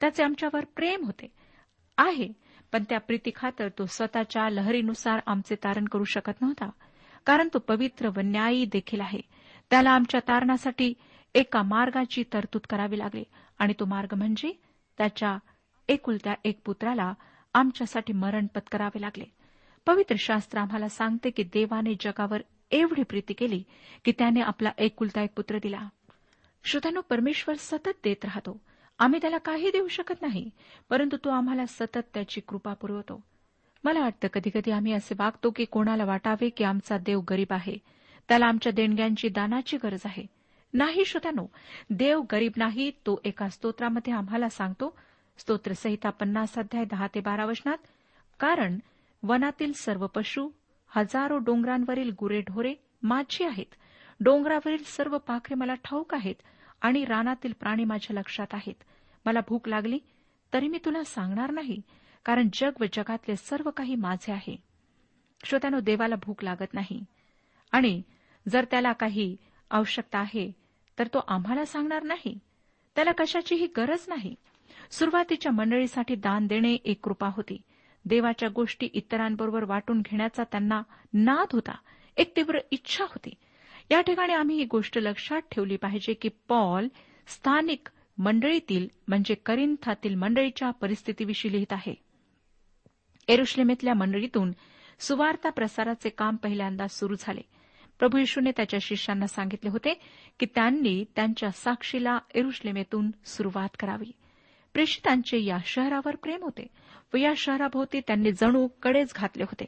त्याचे 0.00 0.22
आमच्यावर 0.22 0.64
प्रेम 0.64 1.04
होते. 1.04 1.32
आहे 1.98 2.28
पण 2.72 2.84
त्या 2.88 3.00
प्रीतीखातर 3.00 3.68
तो 3.68 3.86
स्वतःच्या 3.86 4.50
लहरीनुसार 4.50 5.20
आमचे 5.26 5.54
तारण 5.54 5.84
करू 5.84 6.04
शकत 6.04 6.32
नव्हता. 6.40 6.70
कारण 7.26 7.48
तो 7.54 7.58
पवित्र 7.58 8.08
व 8.08 8.20
न्यायी 8.20 8.64
देखील 8.64 9.00
आहे. 9.00 9.20
त्याला 9.70 9.90
आमच्या 9.90 10.20
तारणासाठी 10.20 10.94
एका 11.34 11.62
मार्गाची 11.62 12.24
तरतूद 12.32 12.66
करावी 12.70 12.98
लागली. 12.98 13.24
आणि 13.58 13.72
तो 13.80 13.84
मार्ग 13.84 14.14
म्हणजे 14.14 14.60
त्याच्या 14.98 15.38
एकुलत्या 15.88 16.34
एक 16.44 16.60
पुत्राला 16.64 17.14
आमच्यासाठी 17.54 18.12
मरण 18.12 18.46
पत्करावे 18.46 19.00
लागले. 19.00 19.24
पवित्र 19.86 20.16
शास्त्र 20.18 20.58
आम्हाला 20.58 20.88
सांगते 20.88 21.30
की 21.30 21.42
देवाने 21.42 21.94
जगावर 22.00 22.40
एवढी 22.70 23.02
प्रीती 23.02 23.34
केली 23.34 23.62
की 24.04 24.12
त्याने 24.12 24.40
आपला 24.40 24.70
एकुलता 24.78 25.22
एक 25.22 25.30
पुत्र 25.36 25.58
दिला. 25.62 25.88
श्रोत्यानो 26.64 27.00
परमेश्वर 27.00 27.54
सतत 27.58 27.98
देत 28.04 28.24
राहतो. 28.24 28.60
आम्ही 28.98 29.20
त्याला 29.22 29.38
काही 29.38 29.70
देऊ 29.70 29.88
शकत 29.88 30.22
नाही 30.22 30.50
परंतु 30.90 31.16
तो 31.16 31.30
आम्हाला 31.30 31.66
सतत 31.66 31.98
त्याची 32.14 32.40
कृपा 32.40 32.74
पुरवतो. 32.74 33.20
मला 33.84 34.00
वाटतं 34.00 34.28
कधी 34.28 34.50
कधी 34.54 34.70
आम्ही 34.70 34.92
असे 34.92 35.14
वागतो 35.18 35.50
की 35.50 35.64
कोणाला 35.64 36.04
वाटावे 36.04 36.48
की 36.48 36.64
आमचा 36.64 36.98
देव 36.98 37.20
गरीब 37.30 37.52
आहे. 37.52 37.95
त्याला 38.28 38.46
आमच्या 38.46 38.72
देणग्यांची 38.72 39.28
दानाची 39.28 39.76
गरज 39.76 40.00
आहे. 40.04 40.26
नाही 40.72 41.04
श्रोत्यानो 41.04 41.46
देव 41.90 42.22
गरीब 42.32 42.52
नाही 42.56 42.90
तो 42.90 43.20
एका 43.24 43.48
स्तोत्रामध्ये 43.48 44.12
आम्हाला 44.12 44.48
सांगतो. 44.48 44.98
स्तोत्रसहिता 45.38 46.10
पन्नास 46.10 46.58
अध्याय 46.58 46.84
दहा 46.84 47.06
ते 47.06 47.20
बारा 47.20 47.44
वचनात 47.44 47.76
कारण 48.40 48.78
वनातील 49.22 49.72
सर्व 49.72 50.06
पशु 50.06 50.48
हजारो 50.88 51.38
डोंगरांवरील 51.38 52.10
गुरेढोरे 52.20 52.74
माझी 53.02 53.44
आहेत. 53.44 53.74
डोंगरावरील 54.20 54.82
सर्व 54.84 55.18
पाखरे 55.18 55.54
मला 55.54 55.74
ठाऊक 55.74 56.14
आहेत 56.14 56.34
आणि 56.80 57.04
रानातील 57.04 57.52
प्राणी 57.60 57.84
माझ्या 57.84 58.16
लक्षात 58.16 58.46
आहेत. 58.52 58.74
मला 59.24 59.40
भूक 59.48 59.68
लागली 59.68 59.98
तरी 60.52 60.68
मी 60.68 60.78
तुला 60.84 61.04
सांगणार 61.04 61.50
नाही 61.50 61.80
कारण 62.24 62.48
जग 62.54 62.70
व 62.80 62.84
जगातले 62.92 63.36
सर्व 63.36 63.70
काही 63.70 63.94
माझे 63.94 64.32
आहे. 64.32 64.56
श्रोत्यानो 65.44 65.80
देवाला 65.80 66.14
भूक 66.14 66.44
लागत 66.44 66.74
नाही. 66.74 67.04
आणि 67.72 68.02
जर 68.48 68.64
त्याला 68.64 68.92
काही 68.92 69.36
आवश्यकता 69.70 70.18
आहे 70.18 70.52
तर 70.98 71.06
तो 71.06 71.24
आम्हाला 71.28 71.64
सांगणार 71.64 72.02
नाही. 72.02 72.38
त्याला 72.94 73.12
कशाचीही 73.12 73.66
गरज 73.76 74.04
नाही. 74.08 74.34
सुरुवातीच्या 74.90 75.52
मंडळीसाठी 75.52 76.14
दान 76.14 76.46
देणे 76.46 76.74
एक 76.74 77.00
कृपा 77.02 77.28
होती. 77.28 77.62
देवाच्या 78.04 78.48
गोष्टी 78.48 78.88
इतरांबरोबर 78.92 79.64
वाटून 79.64 80.00
घेण्याचा 80.00 80.44
त्यांना 80.44 80.82
नाद 81.12 81.46
होता. 81.52 81.74
एक 82.16 82.36
तीव्र 82.36 82.58
इच्छा 82.70 83.04
होती. 83.04 83.30
या 83.90 84.00
ठिकाणी 84.00 84.32
आम्ही 84.32 84.56
ही 84.56 84.64
गोष्ट 84.64 84.98
लक्षात 84.98 85.40
ठेवली 85.52 85.76
पाहिजे 85.76 86.12
की 86.12 86.28
पॉल 86.48 86.88
स्थानिक 87.26 87.88
मंडळीतील 88.18 88.88
म्हणजे 89.08 89.34
करिंथातील 89.34 90.14
मंडळीच्या 90.14 90.70
परिस्थितीविषयी 90.70 91.52
लिहित 91.52 91.72
आहे. 91.72 91.94
एरुश्लेमेतल्या 93.28 93.94
मंडळीतून 93.94 94.52
सुवार्ता 95.00 95.50
प्रसाराचे 95.50 96.08
काम 96.08 96.36
पहिल्यांदा 96.36 96.86
सुरू 96.86 97.14
झाले. 97.18 97.40
प्रभू 97.98 98.18
येशूने 98.18 98.50
त्याच्या 98.50 98.78
शिष्यांना 98.82 99.26
सांगितले 99.26 99.70
होते 99.70 100.00
की 100.40 100.46
त्यांनी 100.54 101.04
त्यांच्या 101.16 101.50
साक्षीला 101.50 102.18
एरुश्लेमेतून 102.34 103.10
सुरुवात 103.24 103.68
करावी. 103.80 104.12
प्रेषितांचे 104.72 105.44
या 105.44 105.58
शहरावर 105.66 106.16
प्रेम 106.16 106.42
होते 106.42 106.66
व 107.14 107.16
या 107.16 107.32
शहराभोवती 107.36 108.00
त्यांनी 108.00 108.32
जणू 108.32 108.68
कडेच 108.82 109.12
घातले 109.14 109.42
होते. 109.42 109.64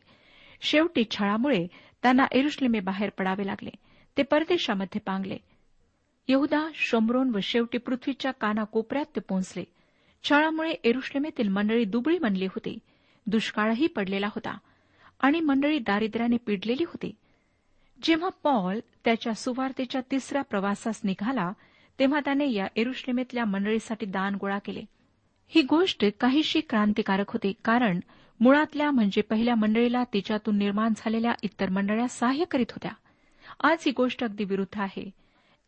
शेवटी 0.60 1.04
छळामुळे 1.10 1.66
त्यांना 2.02 2.26
एरुश्लेमे 2.32 2.80
बाहेर 2.80 3.10
पडावे 3.10 3.46
लागले. 3.46 3.70
ते 4.16 4.22
परदेशामध्ये 4.22 5.00
पांगले. 5.00 5.36
यहुदा 6.28 6.68
शोमरोन 6.74 7.30
व 7.34 7.38
शेवटी 7.42 7.78
पृथ्वीच्या 7.78 8.32
कानाकोपऱ्यात 8.32 9.04
ते 9.16 9.20
पोहोचले. 9.20 9.64
छळामुळे 10.24 10.70
एरुश्लेमेतील 10.84 11.48
मंडळी 11.48 11.84
दुबळी 11.84 12.18
बनली 12.18 12.46
होती. 12.46 12.78
दुष्काळही 13.26 13.86
पडलेला 13.86 14.26
होता 14.26 14.58
आणि 15.20 15.40
मंडळी 15.40 15.78
दारिद्र्याने 15.78 16.36
पिडलेली 16.36 16.84
होती. 16.84 17.10
जेव्हा 18.02 18.28
पॉल 18.42 18.80
त्याच्या 19.04 19.34
सुवार्तेच्या 19.34 20.00
तिसऱ्या 20.10 20.42
प्रवासास 20.42 21.00
निघाला 21.04 21.52
तेव्हा 21.98 22.20
त्याने 22.20 22.52
या 22.52 22.66
एरुश्लेमेतल्या 22.76 23.44
मंडळीसाठी 23.44 24.06
दान 24.06 24.34
गोळा 24.34 24.58
केले. 24.58 24.82
ही 25.48 25.62
गोष्ट 25.62 26.04
काहीशी 26.20 26.60
क्रांतिकारक 26.60 27.30
होती 27.30 27.52
कारण 27.64 28.00
मुळातल्या 28.40 28.90
म्हणजे 28.90 29.20
पहिल्या 29.20 29.54
मंडळीला 29.54 30.04
तिच्यातून 30.04 30.58
निर्माण 30.58 30.92
झालेल्या 30.96 31.32
इतर 31.42 31.70
मंडळ्या 31.70 32.08
सहाय्य 32.08 32.44
करीत 32.44 32.70
होत्या. 32.70 32.92
आज 33.62 33.78
ही 33.86 33.92
गोष्ट 33.92 34.24
अगदी 34.24 34.44
विरुद्ध 34.44 34.80
आहे. 34.80 35.10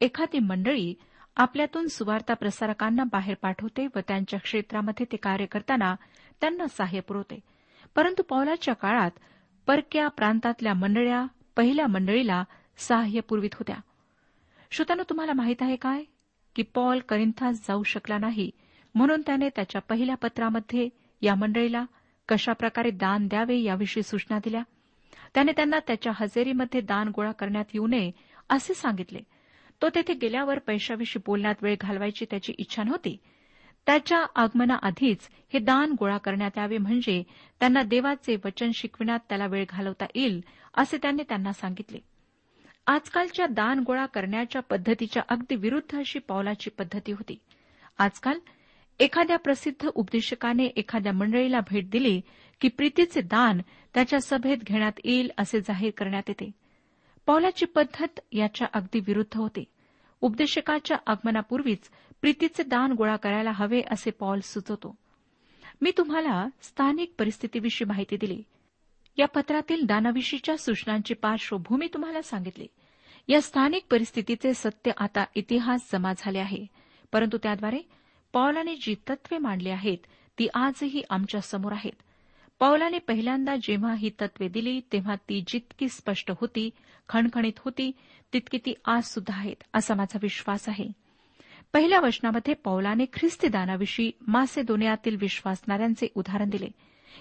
एखादी 0.00 0.38
मंडळी 0.38 0.94
आपल्यातून 1.36 1.88
सुवार्ता 1.88 2.34
प्रसारकांना 2.34 3.04
बाहेर 3.04 3.34
पाठवते 3.42 3.86
व 3.86 3.98
त्यांच्या 4.08 4.38
क्षेत्रामध्ये 4.38 5.06
ते 5.12 5.16
कार्य 5.16 5.46
करताना 5.46 5.94
त्यांना 6.40 6.66
सहाय्य 6.66 7.00
पुरवते. 7.00 7.40
परंतु 7.96 8.22
पौलाच्या 8.22 8.74
काळात 8.74 9.10
परक्या 9.66 10.08
प्रांतातल्या 10.08 10.74
मंडळ्या 10.74 11.26
पहिल्या 11.56 11.86
मंडळीला 11.86 12.44
सहाय्य 12.78 13.20
पुरवित 13.20 13.54
होत्या. 13.54 13.76
श्रोत्यानं 14.70 15.02
तुम्हाला 15.08 15.32
माहीत 15.32 15.56
आहे 15.60 15.76
काय? 15.76 16.04
की 16.56 16.62
पॉल 16.62 16.98
करिंथास 16.98 17.68
जाऊ 17.68 17.82
शकला 17.82 18.18
नाही 18.18 18.50
म्हणून 18.94 19.22
त्याने 19.26 19.48
त्याच्या 19.48 19.80
पहिल्या 19.80 20.14
पत्रामध्ये 20.14 20.88
या 21.22 21.34
मंडळीला 21.34 21.84
कशाप्रकारे 22.28 22.90
दान 22.90 23.26
द्यावे 23.28 23.58
याविषयी 23.58 24.02
सूचना 24.02 24.38
दिल्या. 24.38 24.62
त्याने 25.34 25.52
त्यांना 25.52 25.78
त्याच्या 25.78 26.12
हजेरीमध्ये 26.16 26.80
दान 26.80 27.08
गोळा 27.08 27.32
करण्यात 27.32 27.64
येऊ 27.74 27.86
नये 27.86 28.10
असे 28.48 28.74
सांगितले. 28.74 29.20
तो 29.82 29.88
तेथे 29.88 30.14
गेल्यावर 30.14 30.58
पैशाविषयी 30.58 31.22
बोलण्यात 31.26 31.54
वेळ 31.62 31.76
घालवायची 31.80 32.24
त्याची 32.24 32.52
इच्छा 32.58 32.82
नव्हती. 32.82 33.16
त्याच्या 33.86 34.26
आगमनाआधीच 34.34 35.28
हे 35.52 35.58
दान 35.58 35.94
गोळा 35.98 36.18
करण्यात 36.18 36.58
यावे 36.58 36.78
म्हणजे 36.78 37.22
त्यांना 37.60 37.82
देवाचे 37.82 38.36
वचन 38.44 38.70
शिकविण्यात 38.74 39.20
त्याला 39.28 39.46
वेळ 39.46 39.64
घालवता 39.68 40.06
येईल 40.14 40.40
असे 40.74 40.96
त्यांनी 40.96 41.22
त्यांना 41.22 41.52
सांगितले. 41.52 41.98
आजकालच्या 42.86 43.46
दान 43.46 43.78
गोळा 43.78 44.06
करण्याच्या 44.06 44.62
पद्धतीच्या 44.62 45.22
अगदी 45.28 45.56
विरुद्ध 45.56 45.98
अशी 45.98 46.18
पावलाची 46.18 46.70
पद्धती 46.70 47.12
होती. 47.12 47.38
आजकाल 47.98 48.38
एखाद्या 49.00 49.38
प्रसिद्ध 49.38 49.88
उपदेशकाने 49.94 50.64
एखाद्या 50.64 51.12
मंडळीला 51.12 51.60
भेट 51.60 51.90
दिली 51.90 52.20
की 52.60 52.68
प्रीतीचे 52.68 53.20
दान 53.20 53.60
त्याच्या 53.94 54.20
सभेत 54.20 54.56
घेण्यात 54.56 54.92
येईल 55.04 55.30
असे 55.38 55.60
जाहीर 55.60 55.90
करण्यात 55.96 56.22
येते. 56.28 56.50
पावलाची 57.26 57.66
पद्धत 57.66 58.20
याच्या 58.32 58.68
अगदी 58.72 59.00
विरुद्ध 59.00 59.36
होते. 59.36 59.64
उपदेशकाच्या 60.20 60.96
आगमनापूर्वीच 61.06 61.90
प्रीतीचे 62.20 62.62
दान 62.62 62.92
गोळा 62.92 63.16
करायला 63.16 63.50
हवे 63.54 63.82
असे 63.90 64.10
पॉल 64.10 64.40
सुचवतो. 64.40 64.94
मी 65.82 65.92
तुम्हाला 65.98 66.46
स्थानिक 66.62 67.12
परिस्थितीविषयी 67.18 67.84
माहिती 67.84 68.16
दिली. 68.16 68.42
या 69.18 69.26
पत्रातील 69.26 69.84
दानाविषयीच्या 69.84 70.56
सूचनांची 70.56 71.14
पार्श्वभूमी 71.14 71.88
तुम्हाला 71.94 72.22
सांगितली. 72.22 72.66
या 73.28 73.40
स्थानिक 73.40 73.86
परिस्थितीचे 73.90 74.54
सत्य 74.54 74.90
आता 74.96 75.24
इतिहास 75.34 75.92
जमा 75.92 76.12
झाले 76.18 76.38
आहे. 76.38 76.66
परंतु 77.12 77.38
त्याद्वारे 77.42 77.78
पौलाने 78.32 78.74
जी 78.74 78.94
तत्वे 78.94 79.38
मांडली 79.38 79.70
आहेत 79.70 79.98
ती 80.38 80.48
आजही 80.54 81.02
आमच्यासमोर 81.10 81.72
आहेत. 81.72 81.92
पौलाने 82.58 82.98
पहिल्यांदा 82.98 83.56
जेव्हा 83.56 83.94
ही 83.94 84.10
तत्वे 84.10 84.48
दिली 84.48 84.80
तेव्हा 84.92 85.14
ती 85.14 85.44
जितकी 85.46 85.88
स्पष्ट 85.88 86.30
होती 86.40 86.70
खणखणीत 87.08 87.52
होती 87.58 87.92
तितकी 88.32 88.58
ती 88.58 88.74
आज 88.84 89.02
सुद्धा 89.02 89.38
आहेत 89.38 89.56
असा 89.74 89.94
माझा 89.94 90.18
विश्वास 90.22 90.68
आहे. 90.68 90.88
पहिल्या 91.72 92.00
वचनामध्ये 92.00 92.54
पौलाने 92.54 93.04
ख्रिस्ती 93.12 93.48
दानाविषयी 93.48 94.10
मासेदोनियातील 94.26 95.16
विश्वासणाऱ्यांचे 95.20 96.06
उदाहरण 96.14 96.48
दिले. 96.48 96.68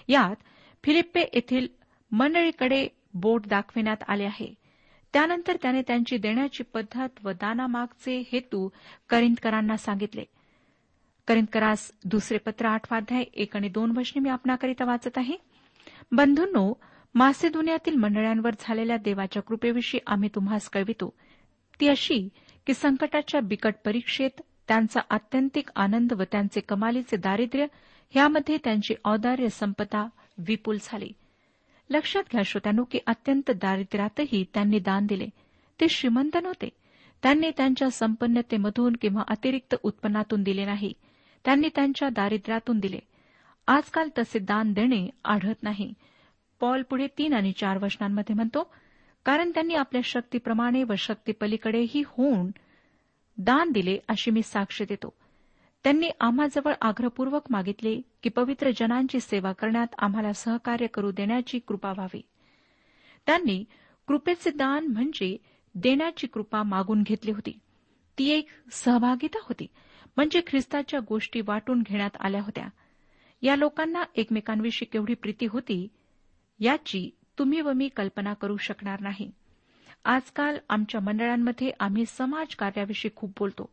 यात 0.08 0.36
फिलिप्पे 0.84 1.20
येथील 1.20 1.79
मंडळीकडे 2.12 2.88
बोट 3.14 3.46
दाखविण्यात 3.46 3.96
आले 4.08 4.24
आहे. 4.24 4.54
त्यानंतर 5.12 5.56
त्याने 5.62 5.82
त्यांची 5.82 6.16
देण्याची 6.16 6.62
पद्धत 6.62 7.08
व 7.24 7.30
दानामागचे 7.30 8.22
हेतू 8.32 8.68
करिंदकरांना 9.08 9.76
सांगितले. 9.76 10.24
करिंदकरास 11.26 11.92
दुसरे 12.04 12.38
पत्र 12.38 12.66
आठवाध्याय 12.66 13.24
एक 13.34 13.56
आणि 13.56 13.68
दोन 13.68 13.98
वचने 13.98 14.20
मी 14.20 14.28
आपणाकरिता 14.28 14.84
वाचत 14.84 15.18
आहे. 15.18 15.36
बंधूंनो 16.12 16.72
मासेदुनियातील 17.14 17.94
मंडळांवर 17.94 18.50
झालेल्या 18.60 18.96
देवाच्या 18.96 19.42
कृपेविषयी 19.42 20.00
आम्ही 20.06 20.28
तुम्हास 20.34 20.68
कळवितो. 20.68 21.14
ती 21.80 21.88
अशी 21.88 22.28
की 22.66 22.74
संकटाच्या 22.74 23.40
बिकट 23.40 23.74
परीक्षेत 23.84 24.40
त्यांचा 24.68 25.00
आत्यंतिक 25.10 25.68
आनंद 25.76 26.12
व 26.12 26.22
त्यांचे 26.22 26.60
कमालीचे 26.60 27.16
दारिद्र्य 27.16 27.66
ह्यामध्ये 28.10 28.56
त्यांची 28.64 28.94
औदार्य 29.04 29.48
संपदा 29.48 30.06
विपुल 30.38 30.78
झाली. 30.82 31.12
लक्षात 31.90 32.22
घ्या 32.32 32.42
श्रोत्यानो 32.44 32.84
की 32.90 32.98
अत्यंत 33.06 33.50
दारिद्र्यातही 33.50 34.44
त्यांनी 34.54 34.78
दान 34.78 35.06
दिले. 35.06 35.26
ते 35.80 35.88
श्रीमंत 35.88 36.36
नव्हते. 36.42 36.68
त्यांनी 37.22 37.50
त्यांच्या 37.56 37.90
संपन्नतेमधून 37.90 38.96
किंवा 39.00 39.22
अतिरिक्त 39.28 39.74
उत्पन्नातून 39.82 40.42
दिले 40.42 40.64
नाही. 40.64 40.92
त्यांनी 41.44 41.68
त्यांच्या 41.74 42.08
दारिद्र्यातून 42.08 42.78
दिले. 42.78 42.98
आजकाल 43.66 44.08
तसे 44.18 44.38
दान 44.38 44.72
देणे 44.72 45.10
आढळत 45.24 45.62
नाही. 45.62 45.94
पॉल 46.60 46.82
पुढे 46.82 47.06
तीन 47.18 47.32
आणि 47.32 47.52
चार 47.52 47.78
वचनांमध्ये 47.82 48.34
म्हणतो 48.34 48.74
कारण 49.24 49.50
त्यांनी 49.50 49.74
आपल्या 49.74 50.02
शक्तीप्रमाणे 50.04 50.82
व 50.82 50.92
शक्तीपलीकडेही 50.98 52.02
होऊन 52.06 52.50
दान 53.38 53.70
दिले 53.70 53.98
अशी 54.08 54.30
मी 54.30 54.42
साक्ष 54.42 54.82
देतो. 54.82 55.19
त्यांनी 55.84 56.10
आम्हाजवळ 56.20 56.72
आग्रहपूर्वक 56.80 57.42
मागितले 57.50 58.00
की 58.22 58.28
पवित्र 58.28 58.70
जनांची 58.76 59.20
सेवा 59.20 59.52
करण्यात 59.52 59.86
आम्हाला 59.98 60.32
सहकार्य 60.32 60.86
करू 60.86 61.10
देण्याची 61.10 61.58
कृपा 61.58 61.92
व्हावी. 61.92 62.20
त्यांनी 63.26 63.64
कृपेचे 64.06 64.50
दान 64.50 64.86
म्हणजे 64.86 65.36
देण्याची 65.74 66.26
कृपा 66.26 66.62
मागून 66.62 67.02
घेतली 67.02 67.30
होती. 67.30 67.58
ती 68.18 68.30
एक 68.30 68.46
सहभागिता 68.72 69.38
होती 69.42 69.66
म्हणजे 70.16 70.40
ख्रिस्ताच्या 70.46 71.00
गोष्टी 71.08 71.40
वाटून 71.40 71.82
घेण्यात 71.82 72.16
आल्या 72.20 72.42
होत्या. 72.42 72.68
या 73.42 73.56
लोकांना 73.56 74.02
एकमेकांविषयी 74.14 74.86
केवढी 74.92 75.14
प्रीती 75.14 75.46
होती 75.46 75.88
याची 76.58 77.10
तुम्ही 77.38 77.60
व 77.60 77.72
मी 77.72 77.88
कल्पना 77.88 78.34
करू 78.34 78.56
शकणार 78.56 79.00
नाही. 79.00 79.30
आजकाल 80.04 80.58
आमच्या 80.68 81.00
मंडळांमध्ये 81.00 81.70
आम्ही 81.80 82.04
समाज 82.06 82.54
कार्याविषयी 82.54 83.10
खूप 83.16 83.30
बोलतो. 83.38 83.70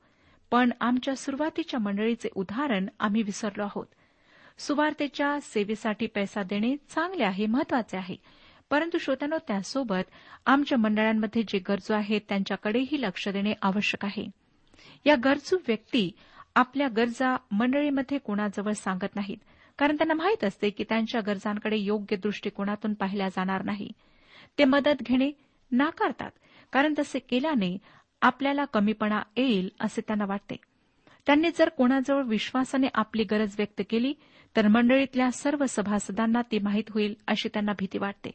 पण 0.51 0.69
आमच्या 0.81 1.15
सुरुवातीच्या 1.15 1.79
मंडळीचे 1.79 2.29
उदाहरण 2.35 2.87
आम्ही 2.99 3.23
विसरलो 3.23 3.63
आहोत. 3.63 3.85
सुवार्तेच्या 4.57 5.39
सेवेसाठी 5.41 6.07
पैसा 6.07 6.43
देणे 6.43 6.75
चांगले 6.89 7.23
आहे 7.23 7.45
महत्त्वाचे 7.45 7.97
आहे. 7.97 8.15
परंतु 8.69 8.97
श्रोत्यानो 8.97 9.37
त्यासोबत 9.47 10.09
आमच्या 10.45 10.77
मंडळांमध्ये 10.77 11.43
जे 11.47 11.59
गरजू 11.59 11.93
आहेत 11.93 12.21
त्यांच्याकडेही 12.29 13.01
लक्ष 13.01 13.29
देणे 13.29 13.53
आवश्यक 13.61 14.05
आहे. 14.05 14.25
या 15.05 15.15
गरजू 15.23 15.57
व्यक्ती 15.67 16.11
आपल्या 16.55 16.87
गरजा 16.87 17.37
मंडळीमध्ये 17.51 18.17
कोणाजवळ 18.17 18.71
सांगत 18.71 19.15
नाहीत 19.15 19.37
कारण 19.77 19.97
त्यांना 19.97 20.13
माहीत 20.13 20.43
असते 20.43 20.69
की 20.69 20.83
त्यांच्या 20.83 21.21
गरजांकडे 21.21 21.77
योग्य 21.77 22.15
दृष्टिकोनातून 22.15 22.93
पाहिल्या 22.93 23.29
जाणार 23.29 23.63
नाही. 23.63 23.91
ते 24.57 24.65
मदत 24.65 25.01
घेणे 25.01 25.31
नाकारतात 25.71 26.31
कारण 26.71 26.93
तसे 26.99 27.19
केल्याने 27.19 27.77
आपल्याला 28.21 28.65
कमीपणा 28.65 29.21
येईल 29.37 29.69
असे 29.79 30.01
त्यांना 30.01 30.25
वाटते. 30.25 30.55
त्यांनी 31.25 31.49
जर 31.57 31.69
कोणाजवळ 31.69 32.23
विश्वासाने 32.23 32.87
आपली 32.93 33.23
गरज 33.23 33.55
व्यक्त 33.57 33.81
केली 33.89 34.13
तर 34.55 34.67
मंडळीतल्या 34.67 35.31
सर्व 35.31 35.65
सभासदांना 35.69 36.41
ती 36.41 36.59
माहीत 36.59 36.83
होईल 36.89 37.15
अशी 37.27 37.49
त्यांना 37.49 37.71
भीती 37.71 37.97
वाटते. 37.97 38.31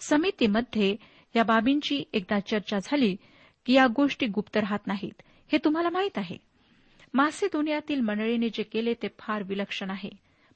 समितीमध्ये 0.00 0.96
या 1.36 1.42
बाबींची 1.42 2.04
एकदा 2.12 2.40
चर्चा 2.40 2.78
झाली 2.78 3.16
की 3.66 3.72
या 3.72 3.86
गोष्टी 3.86 4.26
गुप्त 4.26 4.56
राहत 4.56 4.86
नाहीत 4.86 5.22
हे 5.52 5.58
तुम्हाला 5.64 5.90
माहीत 5.90 6.18
आहे. 6.18 6.36
मासे 7.14 7.46
दुनियातील 7.46 8.00
मंडळीने 8.00 8.48
जे 8.48 8.62
केले 8.62 8.94
ते 8.94 9.08
फार 9.18 9.42
विलक्षण 9.42 9.90
आहे. 9.90 10.10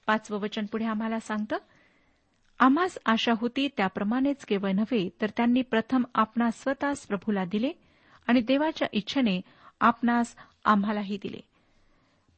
पाचवं 0.07 0.41
वचन 0.41 0.67
पुढे 0.67 0.85
आम्हाला 0.85 1.21
सांगतं 1.21 1.57
आम्हास 2.59 2.99
आशा 3.07 3.33
होती 3.41 3.69
त्याप्रमाणेच 3.77 4.45
केवळ 4.45 4.71
नव्हे 4.71 5.09
तर 5.21 5.31
त्यांनी 5.37 5.63
प्रथम 5.63 6.05
आपणास 6.15 6.63
स्वतःच 6.63 7.07
प्रभूला 7.07 7.45
दिले 7.45 7.73
आणि 8.27 8.41
देवाच्या 8.41 8.89
इच्छेने 8.93 9.41
आपणास 9.81 10.37
आम्हालाही 10.65 11.19
दिले. 11.23 11.41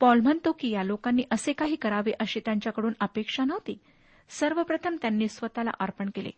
पॉल 0.01 0.20
म्हणतो 0.20 0.53
की 0.53 0.70
या 0.70 0.83
लोकांनी 0.83 1.22
असे 1.31 1.53
काही 1.53 1.77
करावे 1.77 2.12
अशी 2.20 2.40
त्यांच्याकडून 2.40 2.92
अपेक्षा 3.01 3.44
नव्हती. 3.44 3.79
सर्वप्रथम 4.29 4.96
त्यांनी 5.03 5.29
स्वतःला 5.29 5.70
अर्पण 5.81 6.11
केले. 6.14 6.31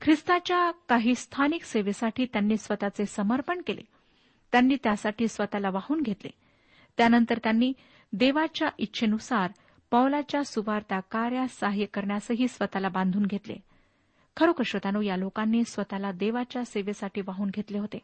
ख्रिस्ताच्या 0.00 0.70
काही 0.88 1.14
स्थानिक 1.14 1.64
सेवेसाठी 1.64 2.24
त्यांनी 2.24 2.56
स्वतःचे 2.56 3.06
समर्पण 3.06 3.60
केले. 3.66 3.80
त्यांनी 4.52 4.76
त्यासाठी 4.82 5.28
स्वतःला 5.28 5.70
वाहून 5.70 6.00
घेतले. 6.00 6.30
त्यानंतर 6.96 7.38
त्यांनी 7.38 7.72
देवाच्या 8.12 8.68
इच्छेनुसार 8.78 9.50
पौलाच्या 9.90 10.44
सुवार्ता 10.44 11.00
कार्यास 11.00 11.58
सहाय्य 11.58 11.84
करण्यासही 11.84 12.48
स्वतःला 12.48 12.88
बांधून 12.88 13.26
घेतले. 13.26 13.56
खरोखर 14.36 14.62
श्रोतानो 14.66 15.00
या 15.00 15.16
लोकांनी 15.16 15.64
स्वतःला 15.64 16.12
देवाच्या 16.12 16.64
सेवेसाठी 16.64 17.20
वाहून 17.20 17.50
घेतले 17.50 17.78
होते. 17.78 17.98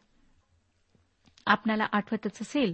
आपल्याला 1.45 1.87
आठवतच 1.91 2.37
असेल 2.41 2.73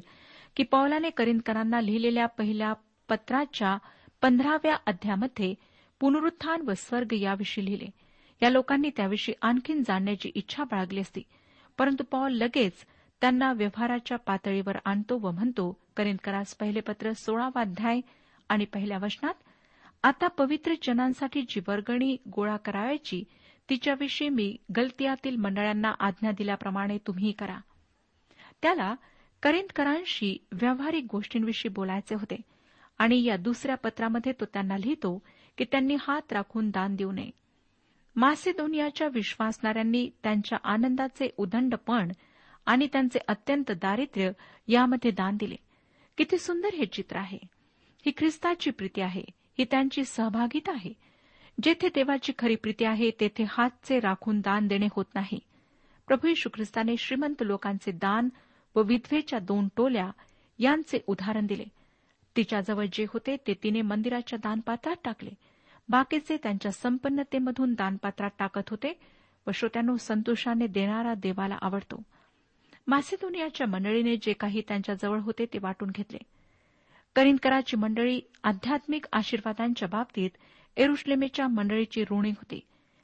की 0.55 0.63
पौलाने 0.63 1.10
करिंदकरांना 1.10 1.81
लिहिलेल्या 1.81 2.25
पहिल्या 2.25 2.73
पत्राच्या 3.10 3.77
पंधराव्या 4.21 4.77
अध्यामध्ये 4.86 5.53
पुनरुत्थान 5.99 6.62
व 6.62 6.73
स्वर्ग 6.77 7.13
याविषयी 7.13 7.65
लिहिले. 7.65 7.88
या 8.41 8.49
लोकांनी 8.49 8.89
त्याविषयी 8.89 9.36
आणखीन 9.41 9.84
जाणण्याची 9.88 10.31
इच्छा 10.36 10.63
बाळगली 10.63 10.99
असती. 10.99 11.21
परंतु 11.77 12.03
पॉल 12.03 12.31
लगेच 12.31 12.73
त्यांना 13.21 13.53
व्यवहाराच्या 13.53 14.17
पातळीवर 14.17 14.77
आणतो 14.86 15.17
व 15.17 15.31
म्हणतो 15.31 15.77
करिंदकरास 15.97 16.53
पहिले 16.55 16.79
पत्र 16.79 17.13
सोळावा 17.13 17.62
अध्याय 17.62 18.01
आणि 18.49 18.65
पहिल्या 18.65 18.97
वचनात 18.97 19.34
आता 20.03 20.27
पवित्र 20.27 20.73
जनांसाठी 20.84 21.41
जी 21.41 21.60
वर्गणी 21.67 22.17
गोळा 22.36 22.57
करावयाची 22.57 23.23
तिच्याविषयी 23.69 24.29
मी 24.29 24.55
गलतियातील 24.75 25.36
मंडळांना 25.36 25.93
आज्ञा 25.99 26.31
दिल्याप्रमाणे 26.31 26.97
तुम्ही 26.97 27.31
करा. 27.31 27.57
त्याला 28.62 28.95
करिंदकरांशी 29.43 30.38
व्यावहारिक 30.52 31.06
गोष्टींविषयी 31.12 31.69
बोलायचे 31.69 32.15
होते. 32.15 32.36
आणि 32.97 33.24
या 33.24 33.38
दुसऱ्या 33.38 33.76
पत्रामध्ये 33.76 34.32
तो 34.32 34.45
त्यांना 34.45 34.78
लिहितो 34.78 35.21
की 35.58 35.65
त्यांनी 35.65 35.95
हात 36.00 36.34
राखून 36.34 36.69
दान 36.69 36.95
देऊ 36.95 37.12
नये. 37.12 37.30
मासेदोनियाच्या 38.15 39.08
विश्वासणाऱ्यांनी 39.08 40.10
त्यांच्या 40.24 40.58
आनंदाचे 40.63 41.30
उदंडपण 41.38 42.12
आणि 42.65 42.88
त्यांचे 42.93 43.19
अत्यंत 43.28 43.71
दारिद्र्य 43.71 44.32
यामध्ये 44.67 45.12
दान 45.12 45.38
दिले. 45.38 45.56
किती 46.17 46.38
सुंदर 46.38 46.74
हे 46.74 46.86
चित्र 46.86 47.17
आहे. 47.17 47.38
ही 48.06 48.12
ख्रिस्ताची 48.17 48.71
प्रीती 48.71 49.02
आहे. 49.02 49.24
ही 49.60 49.65
त्यांची 49.71 50.06
सहभागिता 50.06 50.71
आहे. 50.71 50.93
जेथे 51.63 51.88
देवाची 51.88 52.34
खरी 52.39 52.56
प्रीती 52.56 52.86
आहे 52.86 53.12
तेथे 53.19 53.45
हातचे 53.50 54.00
राखून 54.00 54.39
दान 54.39 54.67
देणे 54.67 54.88
होत 54.91 55.06
नाही. 55.15 55.39
प्रभू 56.08 56.28
यशू 56.28 56.50
ख्रिस्ताने 56.54 56.97
श्रीमंत 56.97 57.36
लोकांचे 57.41 57.91
दान 57.91 58.30
व 58.75 58.81
विधवेच्या 58.81 59.39
दोन 59.39 59.67
टोल्या 59.75 60.12
यांचे 60.60 60.99
उदाहरण 61.07 61.45
दिले. 61.45 61.65
तिच्याजवळ 62.36 62.86
जे 62.93 63.05
होते 63.10 63.38
ते 63.47 63.53
तिने 63.53 63.81
मंदिराच्या 63.81 64.39
दानपात्रात 64.43 64.95
टाकले. 65.03 65.29
बाकीचे 65.89 66.38
त्यांच्या 66.38 66.71
संपन्नतेमधून 66.71 67.73
दानपात्रात 67.73 68.29
टाकत 68.39 68.69
होते 68.69 68.99
व 69.47 69.51
श्रोत्यानो 69.51 69.97
संतोषाने 69.97 70.67
देणारा 70.67 71.13
देवाला 71.13 71.57
आवडतो. 71.62 72.01
मासेदोनियाच्या 72.88 73.67
मंडळीने 73.67 74.15
जे 74.15 74.34
काही 74.34 74.62
त्यांच्याजवळ 74.67 75.19
होते 75.19 75.45
ते 75.45 75.57
वाटून 75.62 75.89
घेतले. 75.89 76.17
करिंदकराची 77.15 77.77
मंडळी 77.77 78.21
आध्यात्मिक 78.43 79.05
आशीर्वादांच्या 79.13 79.88
बाबतीत 79.88 80.29
एरुश्लेमेच्या 80.77 81.47
मंडळीची 81.47 82.03
ऋणी 82.12 82.29
होती 82.29 82.60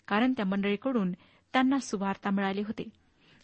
कारण 0.07 0.33
त्या 0.33 0.45
मंडळीकडून 0.45 1.11
त्यांना 1.53 1.79
सुवार्ता 1.79 2.29
मिळाली 2.29 2.61
होती. 2.61 2.89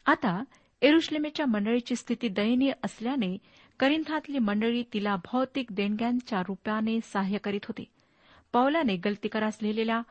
आता 0.05 0.43
एरुश्लेमेच्या 0.83 1.45
मंडळीची 1.45 1.95
स्थिती 1.95 2.27
दयनीय 2.27 2.71
असल्याने 2.83 3.37
करिंथातली 3.79 4.39
मंडळी 4.39 4.83
तिला 4.93 5.15
भौतिक 5.15 5.65
देणग्यांच्या 5.71 6.41
रुपाने 6.41 6.99
सहाय्य 7.01 7.37
करीत 7.37 7.59
होती. 7.63 7.83
पौलाने 8.53 8.95
गलतीकरास 8.95 9.57
लिहिलेल्या 9.61 10.01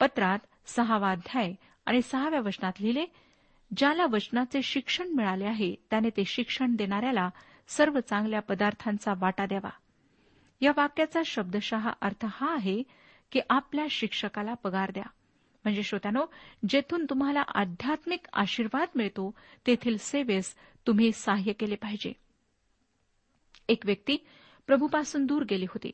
पत्रात 0.00 0.38
सहावा 0.66 1.10
अध्याय 1.10 1.52
आणि 1.86 2.02
सहाव्या 2.02 2.40
वचनात 2.40 2.72
लिहिले 2.80 3.04
ज्याला 3.76 4.06
वचनाचे 4.06 4.62
शिक्षण 4.62 5.08
मिळाले 5.08 5.44
आहे 5.44 5.74
त्याने 5.90 6.08
ते 6.08 6.24
शिक्षण 6.24 6.76
देणाऱ्याला 6.76 7.30
सर्व 7.68 8.00
चांगल्या 8.00 8.40
पदार्थांचा 8.40 9.12
वाटा 9.16 9.46
द्यावा. 9.46 9.70
या 10.60 10.72
वाक्याचा 10.76 11.20
शब्दशः 11.26 11.90
अर्थ 12.00 12.26
हा 12.30 12.54
आहे 12.54 12.82
की 13.32 13.40
आपल्या 13.50 13.86
शिक्षकाला 13.90 14.54
पगार 14.54 14.90
द्या. 14.90 15.04
म्हणजे 15.64 15.82
श्रोत्यानो 15.82 16.26
जेथून 16.68 17.06
तुम्हाला 17.10 17.40
आध्यात्मिक 17.40 18.20
आशीर्वाद 18.32 18.88
मिळतो 18.94 19.34
तेथील 19.66 19.96
सेवेस 20.00 20.54
तुम्ही 20.86 21.12
सहाय्य 21.12 21.52
केले 21.52 21.74
पाहिजे. 21.74 22.12
एक 23.68 23.86
व्यक्ती 23.86 24.16
प्रभूपासून 24.66 25.26
दूर 25.26 25.44
गेली 25.44 25.64
होती 25.64 25.90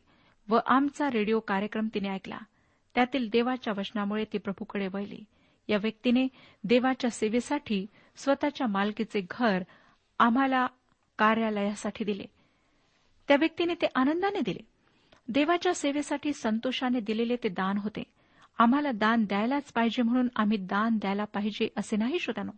व 0.49 0.59
आमचा 0.67 1.11
रेडिओ 1.11 1.41
कार्यक्रम 1.41 1.89
तिने 1.95 2.09
ऐकला. 2.09 2.39
त्यातील 2.95 3.29
देवाच्या 3.29 3.73
वचनामुळे 3.77 4.25
ती 4.25 4.39
प्रभूकडे 4.39 4.89
वळली. 4.93 5.25
या 5.69 5.79
व्यक्तीने 5.79 6.29
देवाच्या 6.65 7.11
सेवेसाठी 7.11 7.87
स्वतःच्या 8.17 8.67
मालकीचे 8.67 9.27
घर 9.31 9.63
आम्हाला 10.19 10.67
कार्यालयासाठी 11.19 12.05
दिले. 12.05 12.25
त्या 13.29 13.37
व्यक्तीने 13.37 13.75
ते 13.75 13.87
आनंदाने 13.95 14.41
दिले. 14.41 14.65
देवाच्या 15.29 15.75
सेवेसाठी 15.75 16.33
संतोषाने 16.33 17.01
दिलेले 17.01 17.37
ते 17.37 17.49
दान 17.49 17.79
होते. 17.79 18.03
आम्हाला 18.61 18.93
दान 18.93 19.25
द्यायलाच 19.25 19.73
पाहिजे 19.73 20.03
म्हणून 20.03 20.29
आम्ही 20.37 20.57
दान 20.57 20.97
द्यायला 20.97 21.25
पाहिजे 21.25 21.69
असे 21.77 21.97
नाही 21.97 22.19
श्रोतानो 22.19 22.51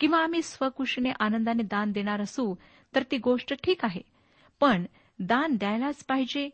किंवा 0.00 0.18
आम्ही 0.18 0.42
स्वकुशीने 0.42 1.10
आनंदाने 1.20 1.62
दान 1.62 1.92
देणार 1.92 2.20
असू 2.20 2.54
तर 2.94 3.02
ती 3.10 3.18
गोष्ट 3.18 3.54
ठीक 3.62 3.84
आहे. 3.84 4.00
पण 4.60 4.84
दान 5.18 5.56
द्यायलाच 5.56 6.04
पाहिजे 6.04 6.50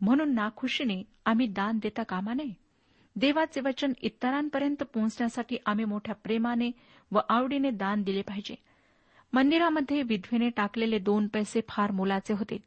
म्हणून 0.00 0.34
नाखुशीने 0.34 1.02
आम्ही 1.26 1.46
दान 1.46 1.78
देता 1.82 2.02
कामा 2.02 2.34
नये. 2.34 2.52
देवाचे 3.16 3.60
वचन 3.60 3.92
इतरांपर्यंत 4.02 4.82
पोहोचण्यासाठी 4.82 5.56
आम्ही 5.66 5.84
मोठ्या 5.84 6.14
प्रेमाने 6.14 6.70
व 7.12 7.18
आवडीने 7.28 7.70
दान 7.70 8.02
दिले 8.02 8.22
पाहिजे. 8.22 8.54
मंदिरामध्ये 9.32 10.02
विधवेने 10.02 10.50
टाकलेले 10.50 10.98
दोन 10.98 11.26
पैसे 11.26 11.60
फार 11.68 11.90
मोलाचे 11.90 12.34
होते. 12.34 12.58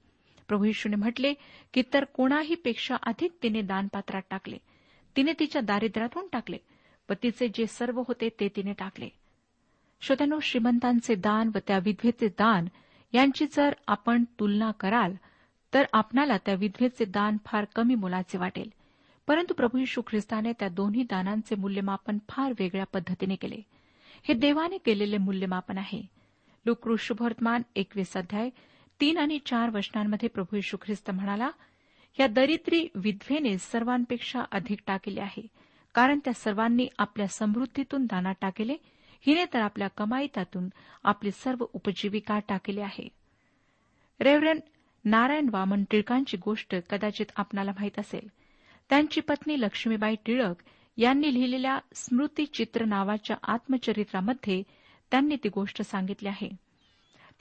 प्रभू 0.48 0.66
यशूने 0.66 0.96
म्हटले 0.96 1.34
की 1.74 1.82
तर 1.94 2.04
कोणाही 2.04 2.56
पेक्षा 2.56 2.96
अधिक 2.96 3.32
तिने 3.44 3.62
दानपात्रात 3.62 4.22
टाकले. 4.30 4.58
तिने 5.16 5.34
तिच्या 5.40 5.62
दारिद्र्यातून 5.62 6.28
टाकले. 6.32 6.58
व 7.10 7.14
तिचे 7.24 7.48
जे 7.48 7.68
सर्व 7.68 8.00
होते 8.08 8.30
ते 8.40 8.50
तिने 8.56 8.74
टाकले. 8.74 9.10
श्रोत्यानो 10.02 10.40
श्रीमंतांचे 10.40 11.16
दान 11.16 11.52
व 11.56 11.58
त्या 11.68 11.80
विधवेचे 11.84 12.28
दान 12.28 12.68
यांची 13.14 13.46
जर 13.52 13.74
आपण 13.88 14.24
तुलना 14.40 14.72
कराल 14.72 15.14
तर 15.74 15.84
आपणाला 15.94 16.38
त्या 16.38 16.54
विधवेचे 16.54 17.06
दान 17.06 17.38
फार 17.46 17.66
कमी 17.76 17.96
मोलाचे 17.96 18.38
वाटेल. 18.38 18.70
परंतु 19.28 19.54
प्रभू 19.54 19.78
यशू 19.78 20.02
ख्रिस्ताने 20.08 20.54
त्या 20.60 20.70
दोन्ही 20.70 21.04
दानांचे 21.04 21.56
मूल्यमापन 21.56 22.18
फार 22.30 22.54
वेगळ्या 22.60 22.86
पद्धतीने 22.86 23.36
केले. 23.36 23.62
हे 24.24 24.34
देवाने 24.34 24.78
केलेले 24.78 25.18
मूल्यमापन 25.18 25.78
आहे. 25.78 26.02
लुकृ 26.66 26.96
शुभवर्तमान 27.00 27.62
एकवीस 27.76 28.18
अध्याय 28.18 28.50
तीन 29.02 29.18
आणि 29.18 29.40
चार 29.46 29.70
वचनांमध्ये 29.70 30.30
प्रभू 30.30 30.56
यशू 30.56 30.78
ख्रिस्त 30.82 31.12
म्हणाला 31.12 31.50
या 32.20 32.28
दरिद्री 32.28 32.88
विधवेने 32.96 33.58
सर्वांपेक्षा 33.58 34.42
अधिक 34.52 34.80
टाकले 34.88 35.22
आहे. 35.22 35.48
कारण 35.94 36.20
त्या 36.20 36.34
सर्वांनी 36.34 36.88
आपल्या 36.98 37.28
समृद्धीतून 37.28 38.06
दाना 38.06 38.32
टाकले. 38.32 38.76
हिने 39.26 39.46
तर 39.46 39.62
आपल्या 39.62 39.88
कमाईतातून 39.88 40.70
आपली 41.04 41.32
सर्व 41.32 41.66
उपजीविका 41.74 42.40
टाकली 42.40 42.80
आहे. 42.80 43.10
रेव्हरन 44.20 44.60
नारायण 45.06 45.50
वामन 45.52 45.84
टिळकांची 45.92 46.38
गोष्ट 46.38 46.76
कदाचित 46.76 47.26
आपणाला 47.36 47.72
माहीत 47.72 48.00
असेल. 48.00 48.28
त्यांची 48.90 49.22
पत्नी 49.22 49.62
लक्ष्मीबाई 49.62 50.16
टिळक 50.26 50.56
यांनी 50.98 51.34
लिहिलेल्या 51.34 51.80
स्मृतिचित्र 51.94 52.86
नावाच्या 52.86 53.36
आत्मचरित्रामध्ये 53.44 54.64
त्यांनी 55.12 55.36
ती 55.36 55.50
गोष्ट 55.50 55.82
सांगितली 55.82 56.30
आहे. 56.30 56.50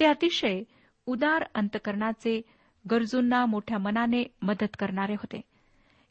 ते 0.00 0.04
अतिशय 0.04 0.62
उदार 1.06 1.44
अंतकरणाचे 1.54 2.40
गरजूंना 2.90 3.46
मोठ्या 3.46 3.78
मनाने 3.78 4.24
मदत 4.42 4.76
करणारे 4.78 5.12
होते. 5.12 5.40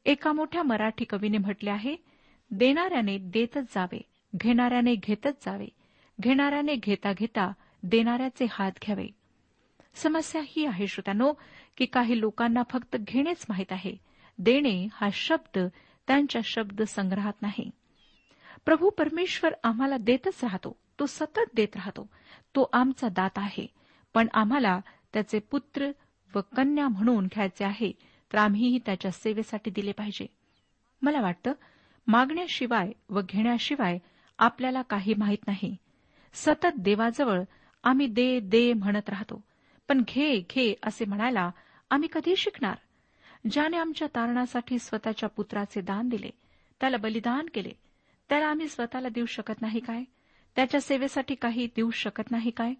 एका 0.05 0.31
मोठ्या 0.31 0.63
मराठी 0.63 1.05
कवीने 1.05 1.37
म्हटले 1.37 1.69
आहे 1.69 1.95
देणाऱ्याने 2.51 3.17
देतच 3.17 3.75
जावे 3.75 4.01
घेणाऱ्याने 4.35 4.95
घेतच 4.95 5.45
जावे 5.45 5.67
घेणाऱ्याने 6.19 6.75
घेता 6.75 7.13
घेता 7.13 7.51
देणाऱ्याचे 7.83 8.45
हात 8.51 8.71
घ्यावे. 8.85 9.07
समस्या 9.93 10.41
ही 10.45 10.65
आहे 10.65 10.87
श्रोत्यानो 10.87 11.33
की 11.77 11.85
काही 11.85 12.19
लोकांना 12.19 12.63
फक्त 12.69 12.95
घेणेच 12.95 13.45
माहीत 13.49 13.71
आहे. 13.71 13.97
देणे 14.37 14.87
हा 14.91 15.09
शब्द 15.13 15.59
त्यांच्या 16.07 16.41
शब्द 16.45 16.81
संग्रहात 16.81 17.33
नाही. 17.41 17.69
प्रभू 18.65 18.89
परमेश्वर 18.89 19.53
आम्हाला 19.63 19.97
देतच 19.97 20.43
राहतो 20.43 20.77
तो 20.99 21.05
सतत 21.05 21.55
देत 21.55 21.75
राहतो 21.75 22.09
तो 22.55 22.69
आमचा 22.73 23.07
दात 23.07 23.37
आहे. 23.37 23.67
पण 24.13 24.27
आम्हाला 24.33 24.79
त्याचे 25.13 25.39
पुत्र 25.39 25.91
व 26.35 26.41
कन्या 26.57 26.87
म्हणून 26.87 27.25
घ्यायचे 27.25 27.65
आहे 27.65 27.91
तर 28.33 28.37
आम्हीही 28.37 28.79
त्याच्या 28.85 29.11
सेवेसाठी 29.11 29.71
दिले 29.71 29.91
पाहिजे. 29.91 30.25
मला 31.01 31.21
वाटतं 31.21 31.53
मागण्याशिवाय 32.07 32.91
व 33.09 33.21
घेण्याशिवाय 33.29 33.97
आपल्याला 34.39 34.81
काही 34.81 35.13
माहीत 35.17 35.47
नाही. 35.47 35.75
सतत 36.33 36.77
देवाजवळ 36.77 37.41
आम्ही 37.83 38.07
दे 38.07 38.39
दे 38.39 38.73
म्हणत 38.73 39.09
राहतो. 39.09 39.41
पण 39.87 40.01
घे 40.01 40.39
घे 40.39 40.75
असे 40.83 41.05
म्हणायला 41.05 41.51
आम्ही 41.89 42.09
कधी 42.13 42.35
शिकणार? 42.35 42.75
ज्याने 43.51 43.77
आमच्या 43.77 44.07
तारणासाठी 44.07 44.79
स्वतःच्या 44.79 45.29
पुत्राचे 45.29 45.81
दान 45.81 46.09
दिले 46.09 46.29
त्याला 46.81 46.97
बलिदान 46.97 47.45
केले 47.53 47.71
त्याला 48.29 48.45
आम्ही 48.45 48.67
स्वतःला 48.67 49.09
देऊ 49.09 49.25
शकत 49.25 49.61
नाही 49.61 49.79
काय? 49.79 50.03
त्याच्या 50.55 50.81
सेवेसाठी 50.81 51.35
काही 51.35 51.67
देऊ 51.75 51.91
शकत 51.91 52.31
नाही 52.31 52.51
काय? 52.51 52.73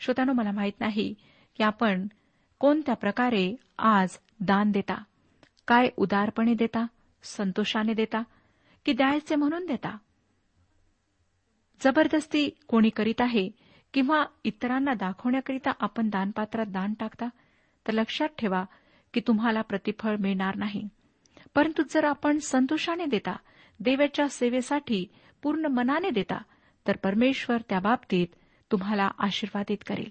श्रोतानो 0.00 0.32
मला 0.32 0.50
माहीत 0.50 0.80
नाही 0.80 1.14
की 1.56 1.62
आपण 1.62 2.06
कोणत्या 2.60 2.94
प्रकारे 2.94 3.56
आज 3.78 4.18
दान 4.40 4.70
देता? 4.70 5.02
काय 5.68 5.88
उदारपणे 5.96 6.54
देता? 6.54 6.86
संतोषाने 7.22 7.94
देता? 7.94 8.22
की 8.86 8.92
द्यायचे 8.92 9.34
म्हणून 9.34 9.66
देता? 9.66 9.96
जबरदस्ती 11.84 12.50
कोणी 12.68 12.88
करीत 12.88 13.20
आहे 13.20 13.50
किंवा 13.94 14.24
इतरांना 14.44 14.94
दाखवण्याकरिता 14.94 15.70
आपण 15.80 16.08
दानपात्रात 16.08 16.66
दान 16.66 16.94
टाकता 16.94 17.26
तर 17.86 17.92
लक्षात 17.92 18.28
ठेवा 18.38 18.64
की 19.14 19.20
तुम्हाला 19.26 19.62
प्रतिफळ 19.62 20.16
मिळणार 20.16 20.56
नाही. 20.56 20.88
परंतु 21.54 21.82
जर 21.90 22.04
आपण 22.04 22.38
संतोषाने 22.38 23.06
देता 23.06 23.36
देवाच्या 23.80 24.28
सेवेसाठी 24.28 25.06
पूर्ण 25.42 25.66
मनाने 25.66 26.10
देता 26.10 26.42
तर 26.86 26.96
परमेश्वर 26.96 27.56
त्या 27.68 27.80
बाबतीत 27.80 28.26
तुम्हाला 28.72 29.10
आशीर्वादित 29.18 29.78
करेल. 29.86 30.10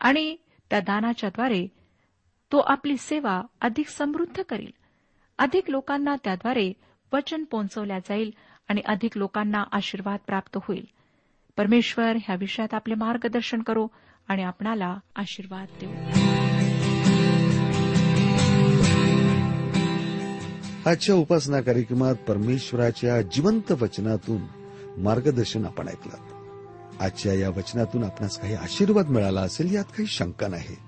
आणि 0.00 0.36
त्या 0.70 0.80
दानाच्याद्वारे 0.80 1.77
तो 2.52 2.58
आपली 2.58 2.96
सेवा 2.96 3.42
अधिक 3.60 3.88
समृद्ध 3.88 4.42
करेल. 4.48 4.70
अधिक 5.38 5.70
लोकांना 5.70 6.16
त्याद्वारे 6.24 6.72
वचन 7.12 7.44
पोहोचवल्या 7.44 7.98
जाईल 7.98 8.34
आणि 8.68 8.80
अधिक 8.86 9.18
लोकांना 9.18 9.64
आशीर्वाद 9.72 10.18
प्राप्त 10.26 10.58
होईल. 10.62 10.88
परमेश्वर 11.56 12.16
ह्या 12.16 12.36
विषयात 12.36 12.74
आपले 12.74 12.94
मार्गदर्शन 12.94 13.62
करो 13.62 13.86
आणि 14.28 14.42
आपणाला 14.42 14.96
आशीर्वाद 15.16 15.66
देऊ. 15.80 15.90
आजच्या 20.90 21.14
उपासना 21.14 21.60
कार्यक्रमात 21.60 22.14
परमेश्वराच्या 22.14 23.22
जिवंत 23.22 23.72
वचनातून 23.72 24.40
मार्गदर्शन 25.02 25.64
आपण 25.64 25.88
ऐकलं. 25.88 26.16
आजच्या 27.00 27.34
या 27.34 27.50
वचनातून 27.50 28.04
आपणास 28.04 28.40
काही 28.40 28.54
आशीर्वाद 28.54 29.08
मिळाला 29.08 29.40
असेल 29.40 29.74
यात 29.74 29.84
काही 29.84 30.06
शंका 30.06 30.48
नाही. 30.48 30.87